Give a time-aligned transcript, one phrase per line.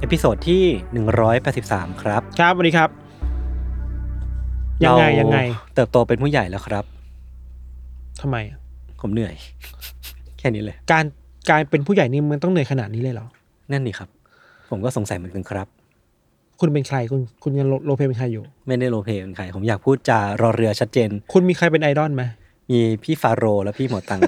[0.00, 0.62] episode ที่
[1.32, 2.90] 183 ครับ ครับวันนี้ครับ
[4.84, 5.38] ยังไงเรายังไง
[5.74, 6.84] เติบโตเป็นผู้ใหญ่แล้วครับ
[8.20, 8.58] ทำไมอะ
[9.00, 9.34] ผมเหนื่อย
[10.38, 11.04] แค่นี้เลย การ
[11.50, 13.26] การเป็นผู้ใหญ่นี่มันต้องเหนื่อยขนาดนี้เลยเหรอ
[13.70, 14.08] นั่นนี่ครับ
[14.70, 15.66] ผมก็สงสัยเหมือนกันครับ
[16.60, 22.22] คุณเป็นใครคุณคุณยัง role role play เป็นใครอยู่ ไม่ได้ role play เป็นใคร ผมอยากพูดจารอเรือชัดเจน คุณมีใครเป็นไอดอลไหม
[22.70, 24.20] มีพี่ฟาโรห์และพี่หมอตัง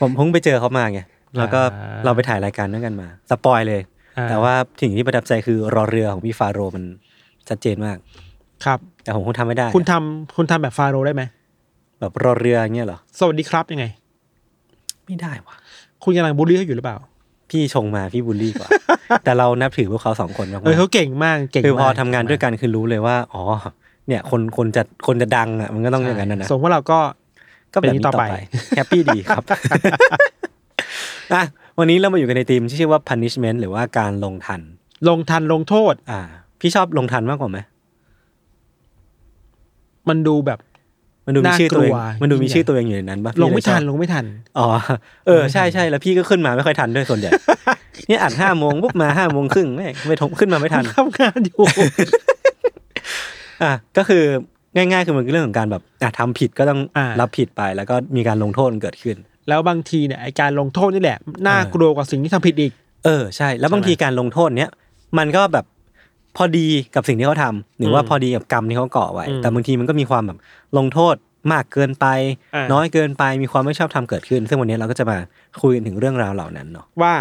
[0.00, 1.00] ผมเพิ่งไปเจอเขามาไง
[1.38, 6.84] แล้วก็อ่าเราไปถ่ายรายการด้วยกันมา สปอยเลยอ่า แต่ว่าสิ่งที่ประทับใจคือรอเรือของพี่ฟาโรห์มัน
[7.48, 7.96] ชัดเจนมาก
[8.64, 11.22] ครับ แต่ผมคงทำไม่ได้ คุณทำคุณทำแบบฟาโรห์ได้ไหม
[12.00, 13.86] แบบรอเรืออย่างเงี้ยเหรอสวัสดีครับยังไง
[15.06, 15.54] ไม่ได้วะ
[16.04, 16.98] คุณกำลังบูลลี่เขาอยู่หรือเปล่า
[17.50, 18.68] พี่ชงมาพี่บูลลี่กว่า
[19.24, 23.42] แต่เรานับถือพวกเขาสองคนมากเออเขาเก่งมากเก่งๆคือพอมทำงานด้วยกันคือรู้เลยว่า อ๋อ
[24.08, 26.98] เนี่ย คนคนจะคนจะดังอะมันก็ต้องอย่างนั้นนะนะส่งว่าเราก็
[27.74, 28.24] ก็แบบนี้ต่อไป
[28.76, 29.44] แฮปปี้ดีครับ
[31.34, 31.42] อะ
[31.82, 34.60] วันนี้เรามาอยู่กันในทีมที่ชื่อว่า punishment หรือว่าการลงทัน
[35.08, 36.20] ลงทันลงโทษ อ่า
[36.60, 37.58] พี่ชอบลงทันมากกว่าไหม
[40.08, 40.58] มันดูแบบ
[41.26, 44.24] มันดูมีชื่อตัวเองน่ากลัวมันดูมียิ่งใหญ่ชื่อตัวเองอยู่ในนั้นปะพี่ลงไม่ทันเลยชอบลงไม่ทัน
[44.58, 44.66] อ๋อ
[45.26, 47.30] เออใช่ใช่แล้วพี่ก็ขึ้นมาไม่ค่อยทันด้วยส่วนใหญ่
[48.08, 51.62] เนี่ยอ่านห้าโมงปุ๊บมาห้าโมงครึ่งไม่ไม่ทงขึ้นมาไม่ทันทำงานอยู่
[53.62, 54.24] อะก็คือ
[54.76, 59.16] ง่ายๆคือมันคือเรื่องของการแบบอะทำผิดก็ต้องอ่ารัรับผิดไปแล้วก็มีการลงโทษมันเกิดขึ้น
[59.50, 62.72] แล้วบางทีเนี่ยไอการลงโทษนี่แหละน่ากลัวกว่าสิ่งที่ทำผิดอีก
[63.04, 64.70] เออใช่ แล้วบางทีการลงโทษเนี้ย
[65.18, 65.64] มันก็แบบ
[66.36, 70.38] พอดีกับสิ่งที่เขาทำหรือว่าอืมพอดีกับกรรมที่เขาก่อไว้อืมแต่บางทีมันก็มีความแบบ
[70.78, 71.14] ลงโทษ
[71.52, 72.06] มากเกินไป
[72.54, 75.16] อ่าน้อยเกินไปมีความไม่ชอบธรรมเกิดขึ้น ซึ่งวันนี้เราก็จะมา
[75.60, 77.14] คุยกันถึงเรื่องราวเหล่านั้นเนาะว่า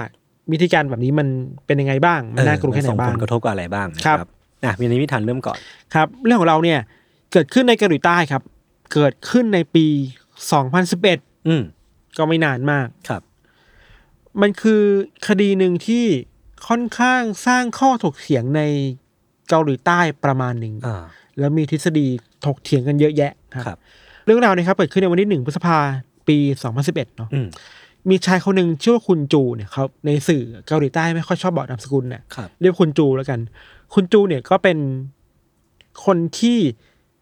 [0.52, 1.28] วิธีการแบบนี้มัน
[1.66, 4.30] เป็นยังไงบ้างมันน่ากลัวแค่ไหนส่งบ้าผงลกระทบกับอะไรบ้างนะครับครับ
[4.64, 5.58] อะมีนี้พิธันเริ่มก่อน
[5.94, 6.80] ครับ เรื่องของเราเนี่ย
[7.32, 8.42] เกิดขึ้นในเกาหลีใต้ครับ
[8.94, 9.86] เกิดขึ้นในปี
[10.68, 11.64] 2011 อืม
[12.20, 13.22] ก็ไม่นานมากครับ
[14.42, 14.84] มันคือ
[15.28, 16.06] คดีหนึ่งที่
[16.68, 18.62] ค่อนข้างสร้างข้อถกเถียงใน
[19.50, 21.04] เกาหลีใต้ประมาณหนึ่งอ่า
[21.40, 22.08] แล้วมีทฤษฎี
[22.46, 23.78] ถกเถียงกันเยอะแยะครับครับ
[24.26, 25.78] เรื่องราวเนะครับเกิดขึ้นในวันที่หนึ่งพฤษภา
[26.28, 26.38] ปี
[26.78, 27.48] 2011เนาะอืม
[28.10, 33.40] มีชายคนหนึ่งชื่อว่าคุณจูเนี่ยเขาในสื่อเกาหลีใต้ไม่ค่อยชอบบอกนามสกุลเนี่ยครับเรียกคุณจูแล้วกัน
[33.94, 34.78] คุณจูเนี่ยก็เป็น
[36.06, 36.58] คนที่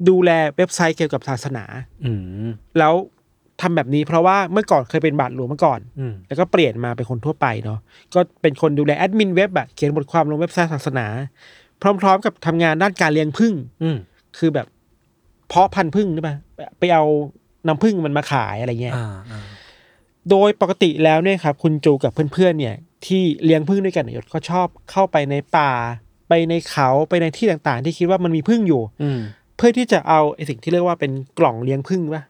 [0.10, 1.64] ดูแลเว็บไซต์เกี่ยวกับศาสนา
[2.06, 2.12] อื
[2.46, 2.94] มแล้ว
[3.62, 7.80] ทำแบบนี้เพราะว่าเมื่อก่อนเคยเป็นบาทหลวงมาก่อนอืมแล้วก็เปลี่ยนมาเป็นคนทั่วไปเนาะ
[8.14, 11.08] ก็เป็นคนดูแลแอดมินเว็บอะเขียนบทความลงเว็บไซต์ศาสนา
[11.82, 13.54] พร้อม ๆ กับทำงานด้านการเลี้ยงผึ้ง
[13.84, 13.98] อืม
[14.38, 14.68] คือแบบ
[15.48, 16.36] เพาะพันธุ์ผึ้งใช่ปะ
[16.80, 17.04] ไปเอา
[17.68, 19.44] น้ำผึ้งมันมาขายอะไรเงี้ยอ่าอ่า
[20.30, 22.76] โดยปกติแล้วเนี่ยครับ คุณจูกับเพื่อนๆเนี่ย
[23.06, 25.72] ที่เลี้ยงผึ้งด้วยกันเนี่ยก็ชอบเข้าไปในป่า
[26.30, 29.20] ไปในเขาไปในที่ต่างๆ ที่คิดว่ามันมีผึ้งอยู่ อืม
[29.58, 32.24] เพื่อที่จะเอาไอสิ่งที่เรียกว่าเป็นกล่องเลี้ยงผึ้งปะ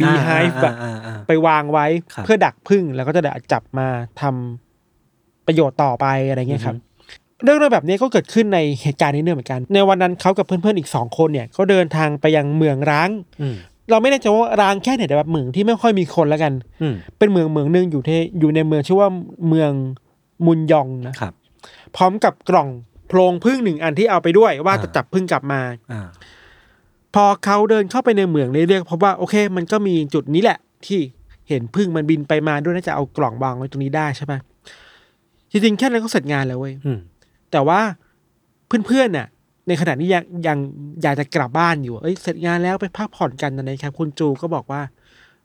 [0.00, 3.86] บีไฮฟ์อะอ่าอ่าอ่าไปวางไว้ครับเพื่อดักผึ้งแล้วก็จะได้จับมา
[4.20, 6.76] ทำประโยชน์ต่อไปอะไรเงี้ยครับ
[7.44, 13.10] เรื่องราวแบบนี้ก็เกิดขึ้นในเหตุการณ์นี้เนี่ยเหมือนกัน ในวันนั้นเขากับเพื่อนๆอีกสองคนเนี่ยก็เดินทางไปยังเมืองร้าง
[13.40, 13.56] อืม
[13.90, 19.08] เราไม่แน่ใจว่าร้างแค่ไหนแต่แบบเมืองที่ไม่ค่อยมีคนแล้วกันอืมเป็นเมืองเมืองหนึ่งอยู่ที่อยู่ในเมืองชื่อว่า
[19.48, 19.72] เมือง
[20.46, 21.32] มุนยองนะครับ
[21.96, 22.68] พร้อมกับกล่อง
[23.08, 25.60] โพรงพึ่งหนึ่งอันที่เอาไปด้วยว่าอ่าจะจับพึ่งกลับมา
[25.92, 26.08] อ่า
[27.14, 31.00] พอเขาเดินเข้าไปในเมืองเรื่อยๆพบว่าโอเค มันก็มีจุดนี้แหละ ที่
[31.48, 34.38] เห็นพึ่งมันบินไปมาด้วยน่าจะเอากล่องวางไว้ตรงนี้ได้ใช่ปะ
[35.50, 36.98] จริงๆแค่นั้นก็เสร็จงานแล้วเว้ยอืม
[37.52, 37.80] แต่ว่า
[38.86, 39.26] เพื่อนๆน่ะ
[39.68, 40.58] ในขณะนี้ยังยัง
[41.02, 44.82] อยากจะกลับบ้านอยู่ เอ้ยเสร็จงานแล้วไปพักผ่อนกันนะครับคุณจูก็บอกว่า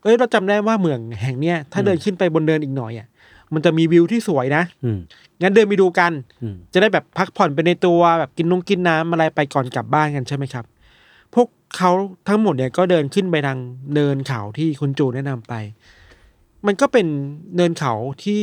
[0.04, 3.07] เอ้ยเราจำได้ว่าเมืองแห่งเนี้ยถ้าเดินขึ้นไปบนเดินอีกหน่อยอะ
[3.54, 5.00] มันจะมีวิวที่สวยนะอืม
[5.42, 6.12] งั้นเดินไปดูกัน
[6.42, 10.65] อืมจะได้แบบพักผ่อนไปในตัวแบบกินนงกินน้ำอะไรไปก่อนกลับบ้านกันใช่ไหมครับ
[11.33, 11.47] พวก
[11.77, 11.91] เขา
[12.27, 13.59] ทั้งหมดเนี่ยก็เดินขึ้นไปทาง
[13.94, 15.53] เนินเขาที่คุณจูแนะนำไป
[16.65, 17.07] มันก็เป็น
[17.56, 17.94] เนินเขา
[18.24, 18.41] ที่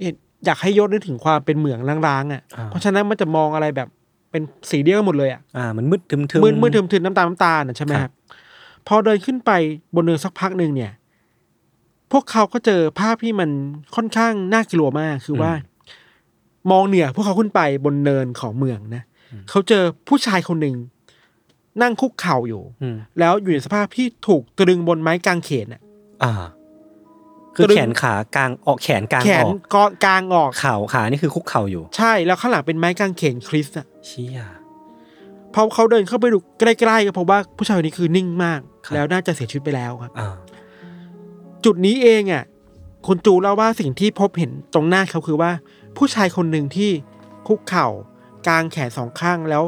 [0.00, 0.14] เห็น
[0.44, 3.88] อยากให้ยศนึกถึงความเป็นเหมืองร้างๆอะอ่าเพราะฉะนั้นมันจะมองอะไรแบบ
[4.30, 8.14] เป็นสีเดียวกันหมดเลยอะ อ่า มันมืดทึมๆมืดมืดทึมๆน้ำตาลน้ำตาลน่ะใช่ไหมคครัรับบ
[8.86, 9.50] พอเดินขึ้นไป
[9.94, 10.92] บนเนินสักพักหนึ่งเนี่ย
[12.12, 13.50] พวกเขาก็เจอภาพที่มัน
[13.96, 15.52] ค่อนข้างน่ากลัวมาก คือว่า
[16.70, 19.02] มองเหนือพวกเขาขึ้นไปบนเนินของเมืองนะ
[19.50, 20.74] เขาเจอผู้ชายคนหนึ่ง
[21.82, 25.80] นั่งคุกเข่าอยู่อืมแล้วอยู่ในสภาพที่ถูกตรึงบนไม้กางเขนอะ
[26.24, 26.32] อ่า
[27.54, 34.40] คือตรึงแขนขากลางออกแขนกลางแขอนอกกอกลางออกเข่าขานี่คือคุกเข่าอยู่ ใช่แล้วข้างหลังเป็นไม้กางเขนคริสต์อะเชี่ย
[35.54, 40.34] พอเขาเดินเข้าไปดูใกล้ๆก็พบว่าผู้ชายคนนี้คือนิ่งมากครับแล้วน่าจะเสียชีวิตไปแล้วครับอ่า
[41.64, 42.44] จุดนี้เองอะ
[43.06, 45.50] คุณจูเล่าว่าสิ่งที่พบเห็นตรงหน้าเขาคือว่า
[45.96, 46.90] ผู้ชายคนหนึ่งที่
[47.48, 47.88] คุกเข่า
[48.48, 49.64] กางแขนสองข้างแล้ว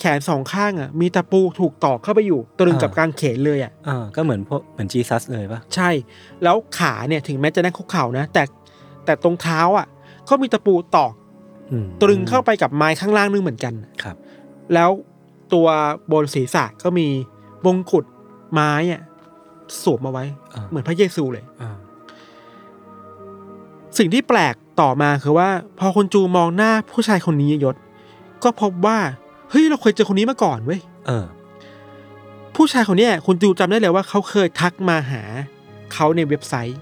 [0.00, 5.90] แขนสองข้างอะมีตะปูถูกตอกเข้าไปอยู่ตรึงกับกางเขนเลยอะอ่าก็เหมือนพวกเหมือนจีซัสเลยปะใช่
[6.42, 8.42] แล้วขาเนี่ยถึงแม้จะนั่งคุกเข่านะ แต่
[9.04, 9.86] แต่ตรงเท้าอะ
[10.28, 11.12] ก็มีตะปูตอก
[11.72, 14.16] อืมตรึงเข้าไปกับไม้ข้างล่างนึงเหมือนกันครับ
[14.74, 14.90] แล้ว
[15.52, 15.66] ตัว
[16.12, 17.08] บนศีรษะก็มี
[17.66, 18.04] มงกุฎ
[18.52, 19.02] ไม้อะ
[19.82, 20.24] สวมเอาไว้
[20.54, 21.76] อ่าเหมือนพระเยซูเลยอ่า
[23.98, 25.48] สิ่งที่แปลกต่อมาคือว่า
[25.78, 27.76] พอคุณจูมองหน้าผู้ชายคนนี้ยศ
[28.42, 28.98] ก็พบว่า
[29.50, 31.24] เฮ้ยเราเคยเจอคนนี้มาก่อนเว้ยเออ
[32.56, 35.22] ผู้ชายคนเนี้ยคุณจูจำได้เลยว่าเขาเคยทักมาหา
[35.94, 36.78] เขาในเว็บไซต์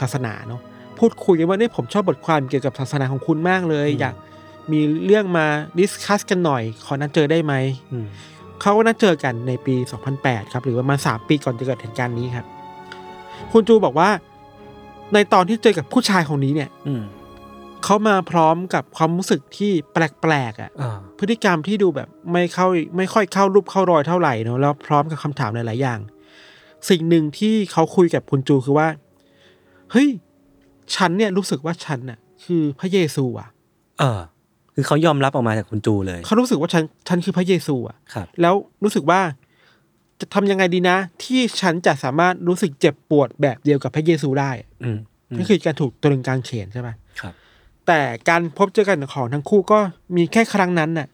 [0.00, 0.60] ศาสนาเนาะ
[0.98, 4.14] พูดคุยกันว่าเนี่ยผมชอบบทความเกี่ยวกับศาสนาของคุณมากเลยอืมอยาก
[4.72, 5.46] มีเรื่องมา
[5.78, 7.54] ดิสคัสกันหน่อย ขอนัดเจอได้ไหม
[7.92, 8.06] อืม
[8.60, 9.74] เขาก็นัดเจอกันในปี
[10.14, 12.46] 2008 ครับ หรือประมาณ3ปีก่อนจะเกิดเหตุการณ์นี้ครับ
[13.52, 14.08] คุณจูบอกว่า
[15.14, 17.02] ในตอนที่เจอกับผู้ชายคนนี้เนี่ย อืม
[17.84, 26.00] เขามาพร้อมกับความรู้สึกที่แปลกๆอะอ่า พฤติกรรมที่ดูแบบไม่เข้าไม่ค่อยเข้ารูปเข้ารอยเท่าไหร่เนอะแล้วพร้อมกับคำถามหลายๆอย่าง
[26.88, 28.88] สิ่งหนึ่งที่เขาคุยกับคุณจูคือว่า
[29.92, 30.08] เฮ้ย
[30.94, 33.48] ฉันเนี่ยรู้สึกว่าฉันน่ะคือพระเยซูอะ
[33.98, 34.20] เออ
[34.74, 39.20] คือเขายอมรับออกมาจากคุณจูเลย เขารู้สึกว่าฉันฉันคือพระเยซูอะ ครับ แล้วรู้สึกว่า
[40.20, 44.50] จะทำยังไงดีนะ ที่ฉันจะสามารถรู้สึกเจ็บปวดแบบเดียวกับพระเยซูได้
[44.84, 44.98] อืม
[45.30, 46.98] อืมนั่นคือการถูกตรึงกลางเขนใช่ไหมครับ
[47.86, 49.78] แต่การพบเจอกันของทั้งคู่ก็
[50.16, 51.08] มีแค่ครั้งนั้นน่ะ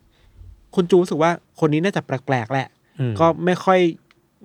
[0.75, 1.31] คุณจูรู้สึกว่า
[1.61, 2.69] คนนี้น่าจะแปลกๆแหละ
[3.01, 3.79] อืมก็ไม่ค่อย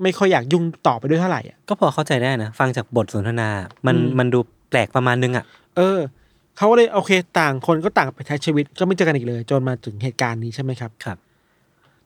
[0.03, 3.49] ไม่ค่อยอยากยุ่งต่อไปด้วยเท่าไหร่อะก็พอเข้าใจได้นะ ฟังจากบทสนทนา
[3.85, 4.39] มันอืมมันดู
[4.69, 5.45] แปลกประมาณนึงอะ
[5.77, 5.99] เออ
[6.57, 11.17] เขาก็เลยโอเค ต่างคนก็ต่างไปใช้ชีวิตก็ไม่เจอกันอีกเลย จนมาถึงเหตุการณ์นี้ใช่ไหมครับครับ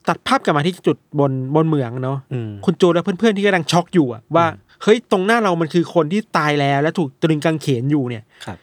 [0.08, 4.46] ตัดภาพกลับมาที่จุดบนบนเมืองเนาะอืมคุณจูและเพื่อนๆที่กำลังช็อกอยู่อะว่า
[4.82, 8.58] เฮ้ยตรงหน้าเรามันคือคนที่ตายแล้วและถูกตรึงกางเขนอยู่เนี่ยครับ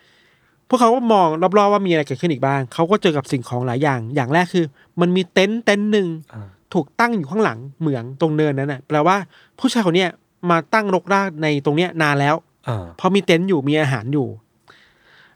[0.69, 1.27] พวกเขาก็มอง
[1.57, 4.65] รอบๆว่ามีอะไรเกิดขึ้นอีกบ้าง เขาก็เจอกับสิ่งของหลายอย่าง อย่างแรกคือ
[5.01, 9.17] มันมีเต็นท์เต็นท์หนึ่งอ่าถูกตั้งอยู่ข้างหลังเหมืองตรงเนินนั้นน่ะแปลว่า
[9.59, 10.09] ผู้ชายคนเนี้ย
[10.49, 12.35] มาตั้งรกรากในตรงเนี้ยนานแล้ว
[12.67, 14.27] อ่าเพราะมีเต็นท์อยู่มีอาหารอยู่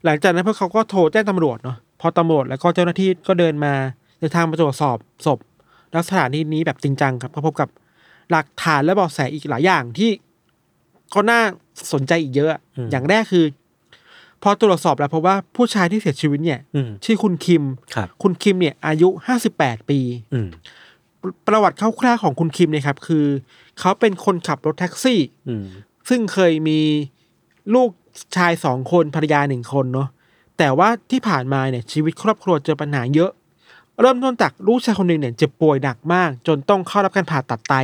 [0.04, 3.72] หลังจากนั้นพวกเขาก็โทรแจ้งตำรวจเนาะพอตำรวจแล้วก็เจ้าหน้าที่ก็เดินมา
[4.18, 4.96] เดินทางมาตรวจสอบ
[5.26, 5.38] ศพ
[5.92, 7.68] แล้วสถานที่นี้แบบจริงจังครับก็พบกับ
[8.30, 10.10] หลักฐานและเบาะแสอีกหลายอย่างที่
[11.14, 11.40] ก็น่า
[11.92, 12.50] สนใจอีกเยอะ
[12.90, 13.44] อย่างแรกคือ
[14.46, 17.62] พอตรวจสอบแล้วพบว่าผู้ชายที่เสียชีวิตเนี่ย อืม ชื่อคุณคิม
[17.94, 19.98] ครับคุณคิมเนี่ยอายุห้าสิบแปดปี
[20.32, 20.48] อืม
[21.46, 23.26] ประวัติคร่าวๆของคุณคิมเนี่ยครับ คือ
[23.80, 25.64] เขาเป็นคนขับรถแท็กซี่ อืม
[26.08, 26.80] ซึ่งเคยมี
[27.74, 27.90] ลูก
[28.36, 30.08] ชายสองคนภรรยาหนึ่งคนเนาะ
[30.58, 33.30] แต่ว่าที่ผ่านมาเนี่ยชีวิตครอบครัวเจอปัญหาเยอะ
[34.00, 37.74] เริ่มต้นจากลูกชายคนหนึ่งเนี่ยเจ็บป่วยหนักมาก จนต้องเข้ารับการผ่าตัดไต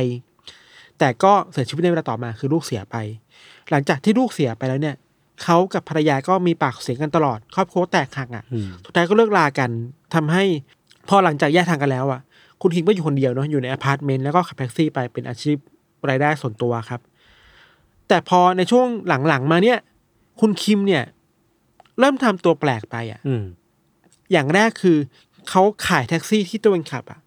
[0.99, 2.95] แต่ก็เสียชีวิตในเวลาต่อมาคือลูกเสียไป
[3.69, 4.95] หลังจากที่ลูกเสียไปแล้วเนี่ย
[5.43, 9.69] เขากับภรรยาก็มีปากเสียงกันตลอด ครอบครัวแตกหักอะอืมสุดท้ายก็เลิกลากัน
[10.15, 10.43] ทำให้
[11.09, 12.21] พอหลังจากแยกทางกันแล้วอะ
[12.61, 15.57] คุณคิงก็อยู่คนเดียวเนาะอยู่ในอพาร์ตเมนต์แล้วก็ขับแท็กซี่ไปเป็นอาชีพ
[16.09, 17.01] รายได้ส่วนตัวครับ
[18.07, 18.87] แต่พอในช่วง
[19.27, 19.79] หลังๆมาเนี่ย
[20.41, 21.03] คุณคิมเนี่ย
[21.99, 23.43] เริ่มทำตัวแปลกไปอะอืม
[24.31, 24.97] อย่างแรกคือ
[25.49, 27.19] เขาขายแท็กซี่ที่ตัวเองขับอะ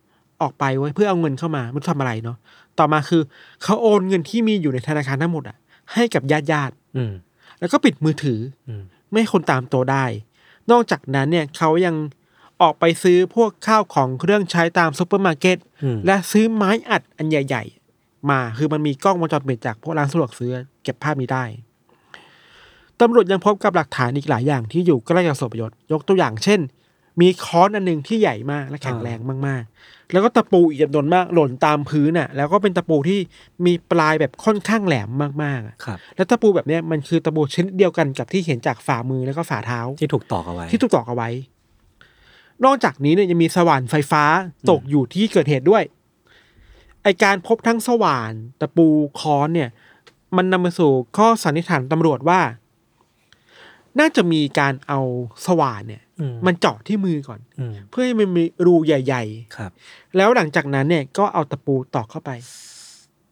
[0.42, 2.36] ออกไปไว้เพื่อเอาเงินเข้ามาไม่รู้ทำอะไรเนาะ
[2.78, 3.22] ต่อมาคือ
[3.62, 5.56] เขาโอนเงินที่มีอยู่ในธนาคารทั้งหมดอะ
[5.92, 7.12] ให้กับญาติญาติๆอืม
[7.60, 10.04] แล้วก็ปิดมือถืออืมไม่ให้คนตามตัวได้
[10.70, 11.96] นอกจากนั้นเนี่ยเขายัง
[12.62, 17.64] ออกไปซื้อพวกข้าวของเครื่องใช้ตามซูเปอร์มาร์เก็ตอืมและซื้อไม้อัดอันใหญ่
[17.96, 21.44] ๆ มาคือมันมีกล้องวงจรปิดจากพวกร้านสะดวกซื้อเก็บภาพนี้ได้
[23.00, 26.60] ตำรวจยังพบกับหลักฐานอีกหลายอย่างที่อยู่ใกล้กับศพยศยกตัวอย่างเช่น
[27.20, 33.18] มีค้อนอันหนึ่งที่ใหญ่มากและแข็งแรงมากๆ แล้วก็ตะปูอีกจำนวนมากหล่นตามพื้นน่ะ แล้วก็เป็นตะปูที่
[33.66, 35.08] มีปลายแบบค่อนข้างแหลม
[35.42, 41.30] มากๆอะครับแล้วตะปูแบบเนี้ยมันคือตะปูชนิดเดียวกันกับที่เห็นจากฝ่ามือแล้วก็ฝ่าเท้าที่ถูกตอกเอาไว้ ที่ถูกตอกเอาไว้
[42.64, 44.24] นอกจากนี้เนี่ยยังมีสว่านไฟฟ้า
[44.70, 45.82] ตกอยู่ที่เกิดเหตุด้วย
[47.02, 48.86] ไอการพบทั้งสว่าน ตะปู
[49.20, 49.70] ค้อนเนี่ย
[50.36, 52.40] มันนำมาสู่ข้อสันนิษฐานตำรวจว่า
[54.00, 55.00] น่าจะมีการเอา
[55.46, 59.24] สว่านเนี่ยอืมมันเจาะที่มือก่อนอืมเพื่อให้มันมีรูใหญ่
[59.56, 62.30] ครับๆแล้วหลังจากนั้นเนี่ยก็เอาตะปูตอกเข้าไป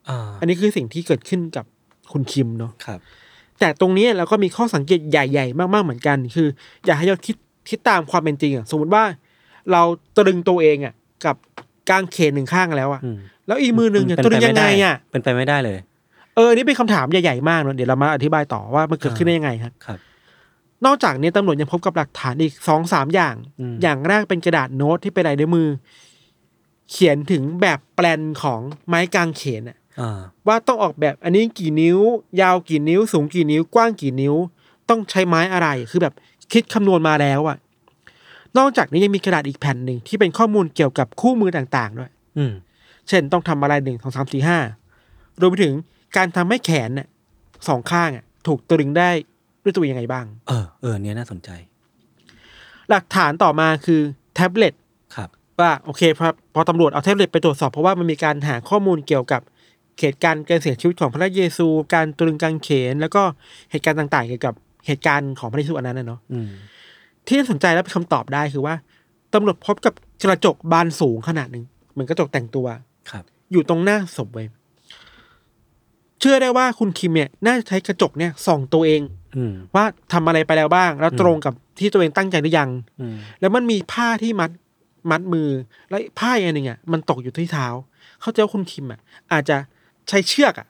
[0.09, 1.64] อ่าอันนี้คือสิ่งที่เกิดขึ้นกับ
[2.12, 3.00] คุณคิมเนาะครับ
[3.61, 6.49] แต่ตรงนี้เราก็มีข้อสังเกตใหญ่ ๆ มากๆเหมือนกัน คือ
[6.87, 7.37] อยากให้เราคิด
[7.69, 9.04] คิดตามความเป็นจริงอะสมมติว่า
[9.73, 9.83] เรา
[10.16, 11.37] ตรึงตัวเองอะ กับ
[11.90, 15.78] กางเขนหนึ่งข้างแล้วอะอืมแล้วอีกมือหนึ่งเนี่ยเป็นตรึปงยังไงม่ด้อะเป็นไปไม่ได้เลย
[16.37, 19.99] เอออนนี่เป็นคำถามใหญ่ๆมากเนอะเดี๋ยวเรามาอธิบายต่อว่ามันเกิดขึ้นได้ยังไงครับครับ
[20.86, 25.68] นอกจากนี้ตำรวจยังพบกับหลักฐานอีกสองสามอย่างอืมอย่างแรกเป็นกระดาษโน้ตที่เป็นลายนิ้วมือ
[26.90, 31.98] เขียนถึงแบบแปลนของไม้กางเขนอะอ่าว่าต้องออกแบบอันนี้กี่นิ้ว
[32.40, 34.34] ยาวกี่นิ้ว สูงกี่นิ้ว กว้างกี่นิ้ว
[34.88, 36.14] ต้องใช้ไม้อะไรคือแบบ
[36.52, 37.56] คิดคำนวณมาแล้วอะ
[38.58, 42.52] นอกจากนี้ยังมีกระดาษอีกแผ่นหนึ่งที่เป็นข้อมูลเกี่ยวกับคู่มือต่างๆด้วย อืม
[43.08, 44.58] เช่นต้องทำอะไรหนึ่งสองสามสี่ห้า
[45.40, 45.74] รวมไปถึง
[46.16, 47.08] การทำให้แขนน่ะ
[47.68, 49.10] สองข้างอะถูกตรึงได้
[49.62, 51.50] ด้วยตัวยังไงบ้าง เออเออเนี้ยน่าสนใจ
[52.90, 54.00] หลักฐานต่อมาคือ
[54.35, 54.75] แท็บเล็ต
[55.16, 55.28] ครับ
[55.61, 59.40] ว่าโอเคพอพอตำรวจเอาแท็บเล็ตไปตรวจสอบเพราะว่ามันมีการหาข้อมูลเกี่ยวกับ
[60.00, 63.23] เหตุการณ์การเสียชีวิตของพระเยซู การตรึงกางเขน แล้วก็
[63.71, 64.54] เหตุการณ์ต่างๆ เกี่ยวกับ
[64.87, 66.49] เหตุการณ์ของพระเยซูอันนั้นนะเนาะอืม
[67.26, 68.75] ที่น่าสนใจและเป็นคำตอบได้คือว่า
[69.35, 72.66] ตำรวจพบกับกระจกบานสูงขนาดหนึ่งเหมือนกระจกแต่งตัว
[73.11, 74.47] ครับ อยู่ตรงหน้าศพเว้ย
[76.21, 79.22] เชื่อได้ว่าคุณคิมเนี่ยน่าจะใช้กระจกเนี่ยส่องตัวเองอืม
[79.74, 82.70] ว่าทำอะไรไปแล้วบ้าง แล้วตรงกับที่ตัวเองตั้งใจหรือยัง
[83.00, 84.50] อืมแล้วมันมีผ้าที่มัด
[85.10, 85.48] มัดมือ
[85.88, 87.66] แล้วผ้าอีกอันหนึ่งอะมันตกอยู่ที่เท้า
[88.20, 89.00] เข้าใจว่าคุณคิมอะ
[89.32, 89.56] อาจจะ
[90.08, 90.66] ใช้เชือกอะ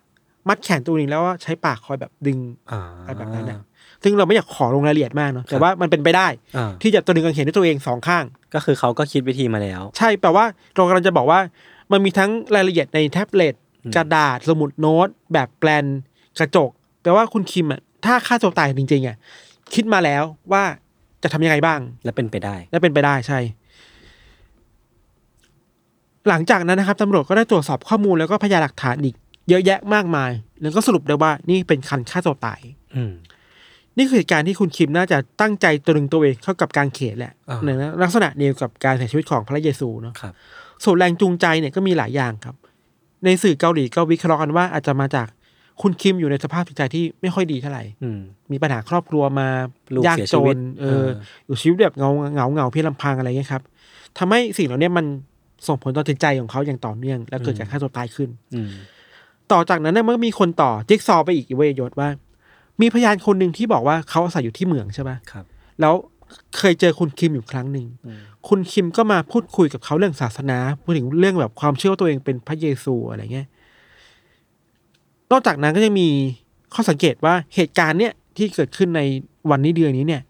[0.49, 2.39] มัดแขนตัวเองแล้วว่าใช้ปากคอยแบบดึง
[2.71, 3.59] อ่าอะไรแบบนั้นนะ
[4.03, 11.41] ซึ่งเราไม่อยากขอลงรายละเอียดมากเนาะแต่ว่ามันเป็นไปได้อ่าที่จะตัวดึงกางเขนด้วยตัวเองสองข้าง ก็คือเขาก็คิดวิธีมาแล้ว ใช่แปลว่าเรากำลังจะบอกว่า
[11.93, 13.55] มันมีทั้งรายละเอียดในแท็บเล็ต
[13.85, 15.85] อืมกระดาษสมุดโน้ต แบบแปลน
[16.39, 16.71] กระจก
[17.03, 19.17] แปลว่าคุณคิมอะ ถ้าฆ่าตัวตายจริงๆอะ
[19.75, 20.63] คิดมาแล้วว่า
[21.23, 23.39] จะทำยังไงบ้าง และเป็นไปได้ และเป็นไปได้ใช่
[26.29, 29.15] หลังจากนั้นนะครับตำรวจก็ได้ตรวจสอบข้อมูลแล้วก็พยานหลักฐานอีก
[29.49, 30.31] เยอะแยะมากมาย
[30.63, 32.61] แล้วก็สรุปได้ว่านี่เป็นคันฆ่าตัวตาย
[32.95, 33.13] อืม
[33.99, 37.69] นี่คือเหตุการณ์ที่คุณคิมน่าจะตั้งใจตรึงตัวเองเข้ากับการเขนแหละอ่าใน
[38.03, 40.33] ลักษณะเดียวกับการเสียชีวิตของพระเยซูเนาะครับ
[40.85, 42.57] ส่วนแรงจูงใจเนี่ยก็มีหลายอย่างครับ
[43.25, 45.29] ในสื่อเกาหลีก็วิเคราะห์กันว่าอาจจะมาจาก
[45.83, 48.21] คุณคิมอยู่ในสภาพจิตใจที่ไม่ค่อยดีเท่าไหร่อืม
[48.53, 49.49] มีปัญหาครอบครัวมา
[49.95, 51.09] ลูกยากเสียจชีวิตนเอเอออ
[51.47, 53.63] อยู่ชีวิตแบบเงาเงาเงาเพียงลำพังอะไรเงี้ยครับ
[54.19, 55.07] ทำให้สิ่งเหล่านี้มัน
[55.67, 58.71] ส่งผลต่อจิตใจของเขาอย่างต่อเนื่อง แล้วเกิดการฆ่าตัวตายขึ้นอืม
[59.53, 62.09] ต่อจากนั้นเนี่ยมันก็มีคนต่อจิ๊กซอว์ไปอีกเวยยศว่า
[62.81, 65.45] มีพยานคนหนึ่งที่บอกว่าเขาอาศัยอยู่ที่เมืองใช่ไหมครับ
[65.81, 65.95] แล้ว
[66.59, 73.47] เคยเจอคุณคิมอยู่ครั้งหนึ่งอืมคุณคิมก็มาพูดคุยกับเขาเรื่องศาสนาพูดถึงเรื่องแบบความเชื่อว่าตัวเองเป็นพระเยซูอะไรเงี้ย
[75.33, 76.09] นอกจากนั้นก็ยังมี
[76.75, 79.01] ข้อสังเกตว่าเหตุการณ์เนี่ยที่เกิดขึ้นใน
[79.51, 80.23] วันนี้เดือนนี้เนี่ย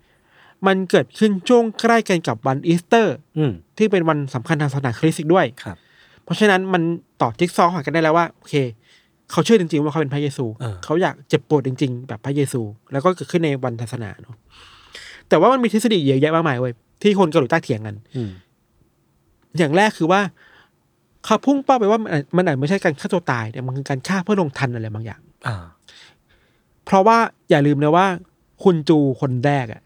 [0.67, 5.77] มันเกิดขึ้นช่วงใกล้กันกับวันอีสเตอร์อืมที่เป็นวันสำคัญทางศาสนาคริสต์อีกด้วยครับ
[6.25, 6.83] เพราะฉะนั้นมัน
[7.21, 8.55] ต่อจิ๊กซอว์หากันได้แล้วว่าโอเค
[9.31, 12.61] เขาเชื่อจริงๆว่าเขาเป็นพระเยซูเออเขาอยากเจ็บปวดจริง ๆ แบบพระเยซู
[12.93, 14.37] แล้วก็เกิดขึ้นในวันศาสนาเนาะ
[15.29, 18.31] แต่ว่ามันมีทฤษฎีเยอะแยะมากมายเว้ยที่คนเกาหลีใต้เถียงกันอืม
[19.59, 20.21] อย่างแรกคือว่า
[21.25, 25.57] เขาพุ่งเป้าไปว่ามันอาจมันอาจไม่ใช่การฆ่าตัวตายแต่มันคือการฆ่าเพื่อลงทันอะไรบางอย่างอ่า
[26.85, 27.19] เพราะว่า
[27.51, 28.07] อย่าลืมนะว่า
[28.65, 29.83] คุณจูคนแรกอะ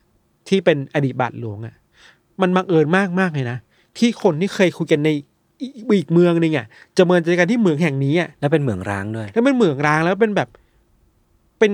[0.48, 1.74] ที่เป็นอดีตบาทหลวงอะ
[2.42, 3.58] มันบังเอิญมากมากๆเลยนะ
[3.98, 5.10] ที่คนที่เคยคุยกันใน
[5.60, 6.66] อีอีกเมืองหนึงอะ
[6.96, 10.48] จะเมินเจอกันที่เมืองแห่งนี้อะแล้วเป็นเหมืองร้างด้วยแล้วเป็นเมืองร้างแล้วเป็นแบบ
[11.58, 11.72] เป็น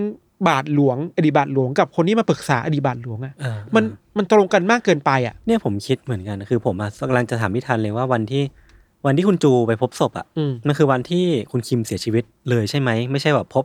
[0.48, 3.84] บาทหลวง อดีตบาทหลวงกับคนที่มาปรึกษาอดีตบาทหลวงอะเออมัน
[4.16, 8.42] มันตรงกันมากเกินไปอะเนี่ยผมคิดเหมือนกันคือ ผมอะกำลังจะถามพี่ทันเลยว่าวันที่
[9.06, 13.64] วันที่คุณจูไปพบศพอะอืมมันคือวันที่คุณคิมเสียชีวิตเลยใช่ไหมไม่ใช่แบบพบ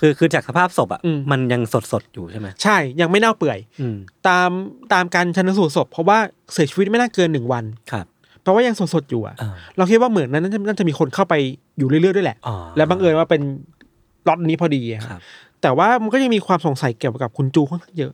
[0.00, 3.96] คือคือจากสภาพศพอะอืมมันยังสดสดๆอยู่ใช่ไหมใช่ยังไม่เน่าเปื่อยอืม
[4.28, 4.50] ตาม
[4.92, 6.18] ตามการชันสูตรศพ เพราะว่า
[6.52, 8.06] เสียชีวิตไม่น่าเกินหนึ่งวันครับ
[8.42, 11.34] เพราะว่ายังสดๆอยู่อะอ่าเราคิดว่าเหมือนนั้นน่าจะน่าจะมีคนเข้าไป
[11.78, 13.42] อยู่เรื่อยๆด้วยแหละอ๋อและบังเอิญว่าเป็น
[14.28, 15.20] ล็อตนี้พอดีอะครับ
[15.62, 18.12] แต่ว่ามันก็ยังมีความสงสัยเกี่ยวกับคุณจูค่อนข้างเยอะ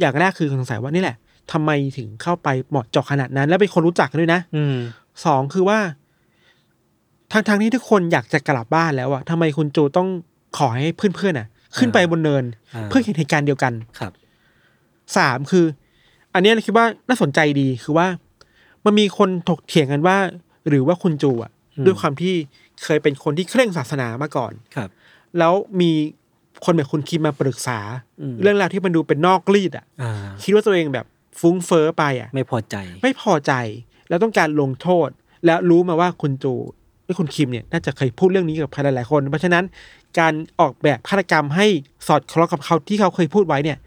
[0.00, 1.16] อย่างแรกคือสงสัยว่านี่แหละ
[1.52, 4.76] ทำไมถึงเข้าไปเหมาะเจาะขนาดนั้น และเป็นคนรู้จักกันด้วยนะอืม
[5.24, 5.78] สองคือว่า
[7.32, 10.08] ทางทางๆที่ทุกคนอยากจะกลับบ้านแล้วอะทำไมคุณจูต้อง
[10.58, 11.46] ขอให้เพื่อนๆอะ
[11.78, 12.44] ขึ้นไปบนเนิน
[12.74, 14.12] อ่าเพื่อเห็นเหตุการณ์เดียวกันครับ
[15.16, 15.64] สามคือ
[16.34, 18.06] อันเนี้ยเราคิดว่าน่าสนใจดีคือว่า
[18.84, 20.16] มันมีคนถกเถียงกันว่า
[20.68, 22.34] หรือว่าคุณจูอะอืมด้วยความที่
[22.84, 24.88] เคยเป็นคนที่เคร่งศาสนามาก่อนครับ
[25.38, 25.90] แล้วมี
[26.64, 27.78] คนแบบคุณคิมมาปรึกษา
[28.20, 31.06] อืมเรื่องราวที่มันดูเป็นนอกรีดอะอ่าคิดว่าตัวเองแบบ
[31.40, 33.52] ฟุ้งเฟ้อไปอะ ไม่พอใจ ไม่พอใจ
[34.08, 35.08] แล้วต้องการลงโทษ
[35.46, 36.54] แล้วรู้มาว่าคุณจู
[37.04, 39.64] ไอ้ยคุณคิมเนี่ยน่าจะเคยพูดเรื่องนี้กับใครหลายๆคน เพราะฉะนั้น
[40.18, 41.66] การออกแบบฆาตกรรมให้
[42.06, 43.78] สอดคล้องกับเขาที่เขาเคยพูดไว้เนี่ย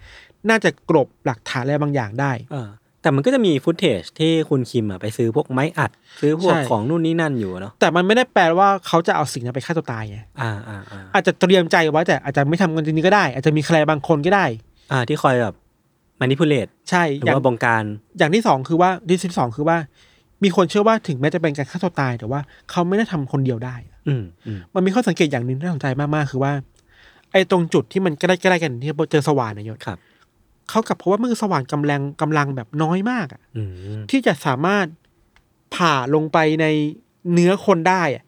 [0.49, 2.69] น่าจะกลบหลักฐานอะไรบางอย่างได้เออ
[3.01, 14.45] แต่มันก็จะมีฟุตเทจที่คุณคิมอะไปซื้อพวกไม้อัด ซื้อพวกใช่ ของนู่นนี่นั่นอยู่เนาะแต่มันไม่ได้แปลว่าเขาจะเอาสิ่งนั้นไปฆ่าตัวตายไงอ่าอ่าอ่าอาจจะเตรียมใจไว้แต่อาจจะไม่ทำกันจริงๆก็ได้ อาจจะมีใครบางคนก็ได้
[14.91, 15.55] อ่าที่คอยแบบ
[16.19, 17.83] มานิพูเลตใช่หรือย่างอว่าบงการ
[18.17, 19.77] อย่างที่สองคือว่าที่ที่สองคือว่า
[20.43, 23.75] มีคนเชื่อว่าถึงแม้จะเป็นการฆ่าตัวตาย แต่ว่าเขาไม่ได้ทำคนเดียวได้
[24.07, 26.53] อืมอืมมันมีข้อสังเกตอย่างหนึ่งที่น่าสนใจมากๆคือว่า
[27.31, 29.97] ไอ้ตรงจุดที่มันใกล้ๆกันที่เจอสว่านนายศครับ
[30.69, 33.63] เขากลับเพราะว่ามันคือสว่านกำลังกำลังแบบน้อยมากอะอื
[33.97, 34.85] มที่จะสามารถ
[35.75, 36.65] ผ่าลงไปใน
[37.33, 38.23] เนื้อคนได้อะ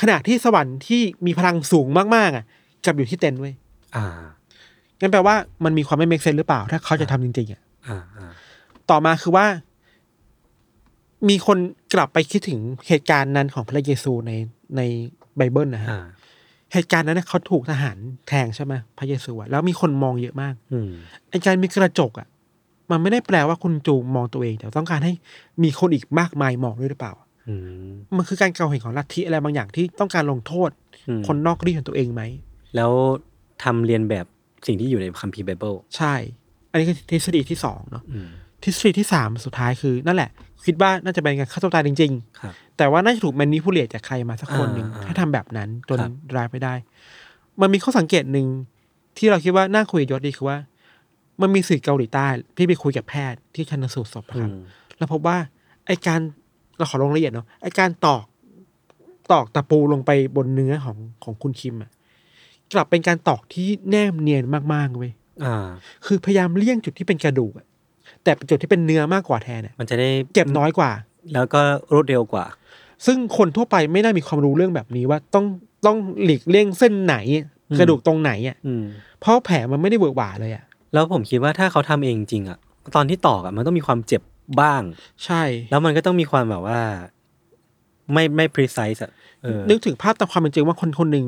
[0.00, 2.44] ขณะที่สว่านที่มีพลังสูงมากๆอะ
[2.84, 3.54] กลับอยู่ที่เต็นท์เว้ย
[3.96, 4.06] อ่า
[5.00, 8.30] งั้นแปลว่ามันมีความไม่ make sense หรือเปล่า ถ้าเขาจะทำจริงๆอะอ่าอ่า
[8.90, 9.46] ต่อมาคือว่า
[11.28, 11.58] มีคน
[11.94, 14.32] กลับไปคิดถึงเหตุการณ์นั้นของพระเยซูใน
[14.76, 14.80] ใน
[15.36, 16.04] ไบเบิลนะฮะอ่า
[16.72, 17.96] เหตุการณ์นั้นนะเขาถูกทหาร
[18.28, 20.90] แทงใช่ไหมพระเยซูอะแล้วมีคนมองเยอะมากอืม
[21.30, 22.28] ไอการมีกระจกอะ
[22.90, 25.12] มันไม่ได้แปลว่าคุณจูมองตัวเอง แต่ต้องการให้
[25.62, 27.12] มีคนอีกมากมายมองด้วยหรือเปล่า
[27.48, 27.54] อื
[27.88, 30.70] มมันคือการเกาเห็นของลัทธิอะไรบางอย่างที่ต้องการลงโทษ
[31.08, 32.22] อืมคนนอกรีของตัวเองไหม
[32.76, 32.92] แล้ว
[33.64, 34.26] ทำเลียนแบบ
[34.66, 36.14] สิ่งที่อยู่ในคัมภีร์ไบเบิลใช่
[36.70, 38.28] อันนี้คือทฤษฎีที่สองเนาะอืม
[38.64, 40.30] ทฤษฎีที่สามสุดท้ายคือนั่นแหละ
[40.66, 46.74] คิดว่าน่าจะเป็นการฆ่าตัวตายจริง ครับๆ แต่ว่าน่าจะถูก manipulate จากใครมาสักคนหนึ่งอ่าอ่าให้ทำแบบนั้นจนครับร้ายไปได้
[47.60, 48.46] มันมีข้อสังเกตหนึ่ง
[49.18, 50.58] ที่เราคิดว่าน่าคุยกับยศดีคือว่า
[51.40, 54.62] มันมีสื่อเกาหลีใต้พี่ไปคุยกับแพทย์ที่ชันสูตรศพอะครับอืม
[54.98, 55.36] แล้วพบว่า
[55.86, 56.20] ไอการ
[56.78, 58.24] เราขอลงรายละเอียดเนาะไอการตอก
[59.32, 61.90] ตอกตะปูลงไปบนเนื้อของของคุณคิมอะ
[62.72, 64.44] กลับเป็นการตอกที่แนบเนียน
[64.74, 65.12] มากๆเว้ย
[65.44, 65.68] อ่า
[66.06, 67.66] คือพยายามเลี่ยงจุดที่เป็นกระดูกอะ
[68.24, 70.90] แต่เป็นจุดที่เป็นเนื้อมากกว่าแทนเนี่ยมันจะได้เจ็บน้อยกว่า
[71.34, 71.60] แล้วก็
[71.94, 72.46] รวดเร็วกว่า
[73.06, 75.44] ซึ่งคนทั่วไปไม่น่ามีความรู้เรื่องแบบนี้ว่าต้อง
[75.86, 77.16] ต้องหลีกเลี่ยงเส้นไหน
[77.70, 78.84] อืมกระดูกตรงไหนอะอืม
[79.20, 82.58] เพราะแผลมันไม่ได้เบิกหวาเลยอะแล้วผมคิดว่าถ้าเขาทำเองจริงอะ
[82.94, 84.22] ตอนที่ตอกอะมันต้องมีความเจ็บ
[84.60, 84.82] บ้าง
[85.24, 86.80] ใช่ แล้วมันก็ต้องมีความแบบว่า
[88.12, 89.10] ไม่ไม่ precise อะ
[89.42, 91.26] เออนึกถึงภาพตามความเป็นจริงว่าคนคนหนึ่ง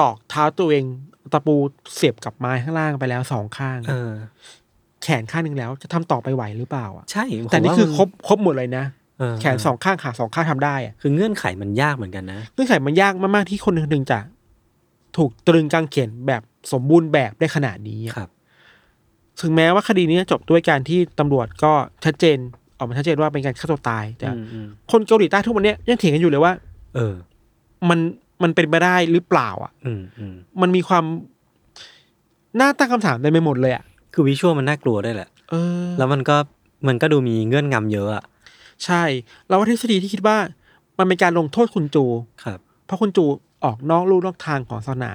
[0.00, 0.84] ตอกเท้าตัวเอง
[1.32, 1.56] ตะปู
[1.94, 4.12] เสียบกับไม้ข้างล่างไปแล้วสองข้างเออ
[5.04, 8.84] แขนข้างหนึ่งแล้วจะทำต่อไปไหวหรือเปล่าอะใช่ผมแต่นี่ว่าคือมันครบครบหมดเลยนะ
[9.18, 14.18] เออแขนสองข้างขาสองข้างทำได้อะคือเงื่อนไขมันยากเหมือนกันนะเงื่อนไขมันยากมากๆที่คนหนึ่งจะ
[15.16, 18.30] ถูกตรึงกางเขนแบบสมบูรณ์แบบได้ขนาดนี้อะครับ
[19.40, 21.72] ถึงแม้ว่าคดีนี้จะจบด้วยการที่ตำรวจก็
[22.04, 22.36] ชัดเจน
[22.78, 26.52] ออกมาชัดเจนว่าเป็นการฆ่าตัวตายแต่อืมอืมคนเกาหลีใต้ทุกวันเนี้ยยังเถียงกันอยู่เลยว่า
[26.94, 27.14] เออ
[27.88, 27.98] มัน
[28.42, 31.04] มันเป็นไปได้หรือเปล่า อะ อืมอืมมันมีความ
[32.60, 36.36] น่าตั้งคำถามเต็มไปหมดเลยอะ คือวิชวลมันน่ากลัวได้วยแหละ เออ แล้วมันก็
[36.88, 38.24] มันก็ดูมีเงื่อนงำเยอะอะ
[38.84, 39.02] ใช่
[39.48, 40.36] เราว่าทฤษฎีที่คิดว่า
[40.98, 42.04] มันเป็นการลงโทษคุณจู
[42.44, 43.24] ครับ เพราะคุณจู
[43.64, 45.12] ออกนอกลู่นอกทางของศาสนา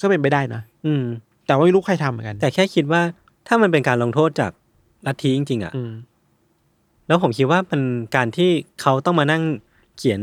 [0.00, 1.04] ก็เป็นไปได้นะอืม
[1.46, 3.02] แต่ว่าไม่รู้ใครทำเหมือนกัน แต่แค่คิดว่า
[3.46, 4.52] ถ้ามันเป็นการลงโทษจาก
[5.06, 5.92] ลัทธิจริง ๆอะอืม
[7.06, 7.82] แล้วผมคิดว่ามัน
[8.16, 9.42] การที่เขาต้องมานั่ง
[9.96, 10.20] เขียน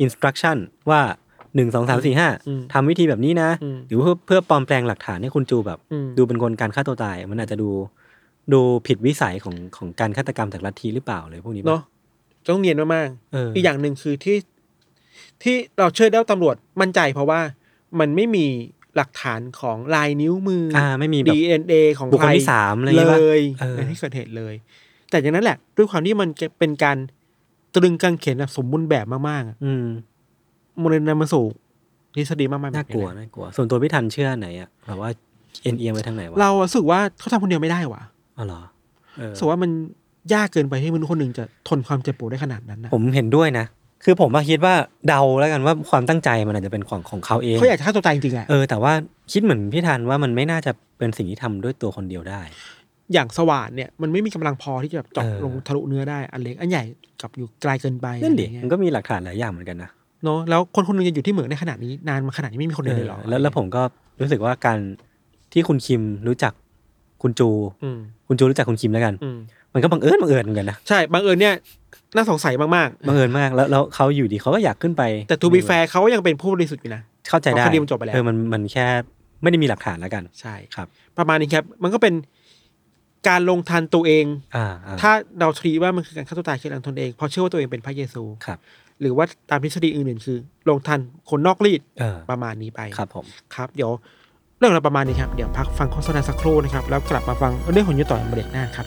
[0.00, 0.56] อินสตรั c ชั่น
[0.90, 1.00] ว่า
[1.54, 7.70] หนึ่งสองสามสี่ห้าอืมทำวิธีแบบนี้นะอืมหรือเพื่อเพื่อปลอมแปลงหลักฐานให้คุณจูแบบอืมดูเป็นคนการฆ่าตัวตาย มันอาจจะดู
[8.52, 11.82] ดูผิดวิสัยของของการฆาตกรรมจากลัทธิหรือเปล่าเลยพวกนี้ปะเนาะ
[12.48, 14.36] ต้องเนียนมากเออๆอีกอย่างหนึ่งคือที่
[15.42, 17.40] ที่เราเชื่อได้ว่าตำรวจมั่นใจเพราะว่า
[18.00, 18.46] มันไม่มี
[18.96, 24.54] หลักฐานของลายนิ้วมืออ่าไม่มีแบบ DNA ของบุคคลใรที่สามอะไรอย่างเงี้ยเลปะยเออในที่เกิดเหตุเลย
[25.10, 26.96] แต่อย่างนั้นแหละ ด้วยความที่มันเป็นการ
[27.74, 29.56] ตรึงกางเขนแบบสมบูรณ์แบบมากๆอะ
[30.78, 31.44] อืมมันเลยนำมาสู่
[32.14, 35.10] ทฤษฎีมากๆแบบน่ากลัวะน่ากลัว ส่วนตัวพี่ทันเชื่อไหนอะแบบว่า
[35.62, 38.02] เอ็นเอียงไปทางไหนวะเรารู้สึกว่าเขาทำคนเดียวไม่ได้ว่ะ
[38.38, 38.60] อ๋อเหรอ
[39.18, 39.70] เออรู้สึกว่ามัน
[40.34, 43.66] ยากเกินไปให้มนุษย์คนหนึ่งจะทนความเจ็บปวดได้ขนาดนั้นนะผมเห็นด้วยนะ
[44.04, 44.74] คือผมมาคิดว่า
[45.08, 48.92] เดาแล้วกันว่าความตั้งใจมันอาจจะเป็นของของเขาเองเขาอยากจะฆ่าตัวตายจริงๆแหละเออแต่ว่า
[49.32, 52.40] คิดเหมือนพี่ทันว่ามันไม่น่าจะเป็นสิ่งที่ทำด้วยตัวคนเดียวได้
[53.12, 56.84] อย่างสว่านเนี่ยมันไม่มีกำลังพอที่จะแบบเจาะเออลงทะลุเนื้อได้อันเล็กอันใหญ่
[57.20, 59.90] กลับอยู่ไกลเกินไปนั่นดิอะไรเงี้ยมันก็มีหลักฐานหลายอย่างเหมือนกันนะ
[60.24, 63.82] เนาะแล้วคนคนหนึงจะอยู่ที่เหมืองในขนาดนี้นานมาขนาดนี้ไม่มีคนเดียวเลยเหรอเออแล้วแล้วผมก็
[64.20, 64.78] รู้สึกว่าการ
[65.52, 66.52] ที่คุณคิมรู้จัก
[67.22, 67.48] คุณจู
[67.82, 69.38] อืมคุณจูรู้จักคุณคิมแล้วกันอืม
[69.74, 71.54] มันก็บังเอิญบังเอิญเหมือนกันนะใช่บังเอิญเนี่ย
[72.16, 78.86] น่าสงสัยมากบังเอิญมากแล้วแล้วเขาอยู่ดีเขาก็อยากขึ้นไปๆแต่ทูบีแฟร์เขายังเป็นผู้บริสุทธิ์อยู่นะเข้าใจได้เพราะคดีมันจบไปแล้วเออมันมันแค่
[79.42, 80.86] ไม่ได้มีหลักฐานแล้วกันใช่ครับ
[81.18, 82.14] ประมาณนี้ครับ มันก็เป็น
[83.28, 84.24] การลงทันตัวเอง
[84.56, 88.58] อ่าอ่าถ้าเราทรีว่ามันคือการฆ่าตัวตายคือการทนเองเพราะเชื่อว่าตัวเองเป็นพระเยซูครับ
[89.00, 93.90] หรือว่าตามทฤษฎีอื่นๆ คือลงทันคนนอกรีดเออประมาณนี้ไปครับผมครับเดี๋ยว
[94.58, 98.86] เรื่องเราประมาณนี้ครับ เดี๋ยวพักฟังโฆษณาสักครู่นะครับ แล้วกลับมาฟังเรื่องของยุทธต่อในเบรกหน้าครับ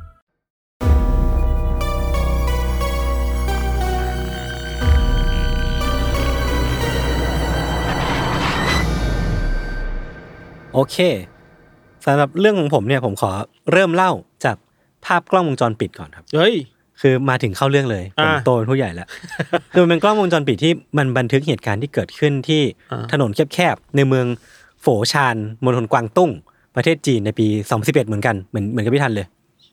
[10.73, 10.97] โอเค
[12.05, 13.31] สำหรับเรื่องของผมเนี่ยผมขอ
[13.71, 14.11] เริ่มเล่า
[14.45, 14.55] จาก
[15.05, 16.53] ภาพกล้องวงจรปิดก่อนครับ เฮ้ย
[17.01, 19.07] คือมาถึงเข้าเรื่องเลยผมอ่า โตเป็นผู้ใหญ่แล้ว
[19.73, 24.25] คือมันเป็นกล้องวงจรปิดที่มันบันทึกเหตุการณ์ที่เกิดขึ้นที่อ่าถนนแคบๆในเมือง
[24.81, 26.31] โฝชานมณฑลกวางตุ้ง
[26.75, 29.27] ประเทศจีนในปี 2011 เหมือนกันเหมือนเหมือนกับพี่ทันเลย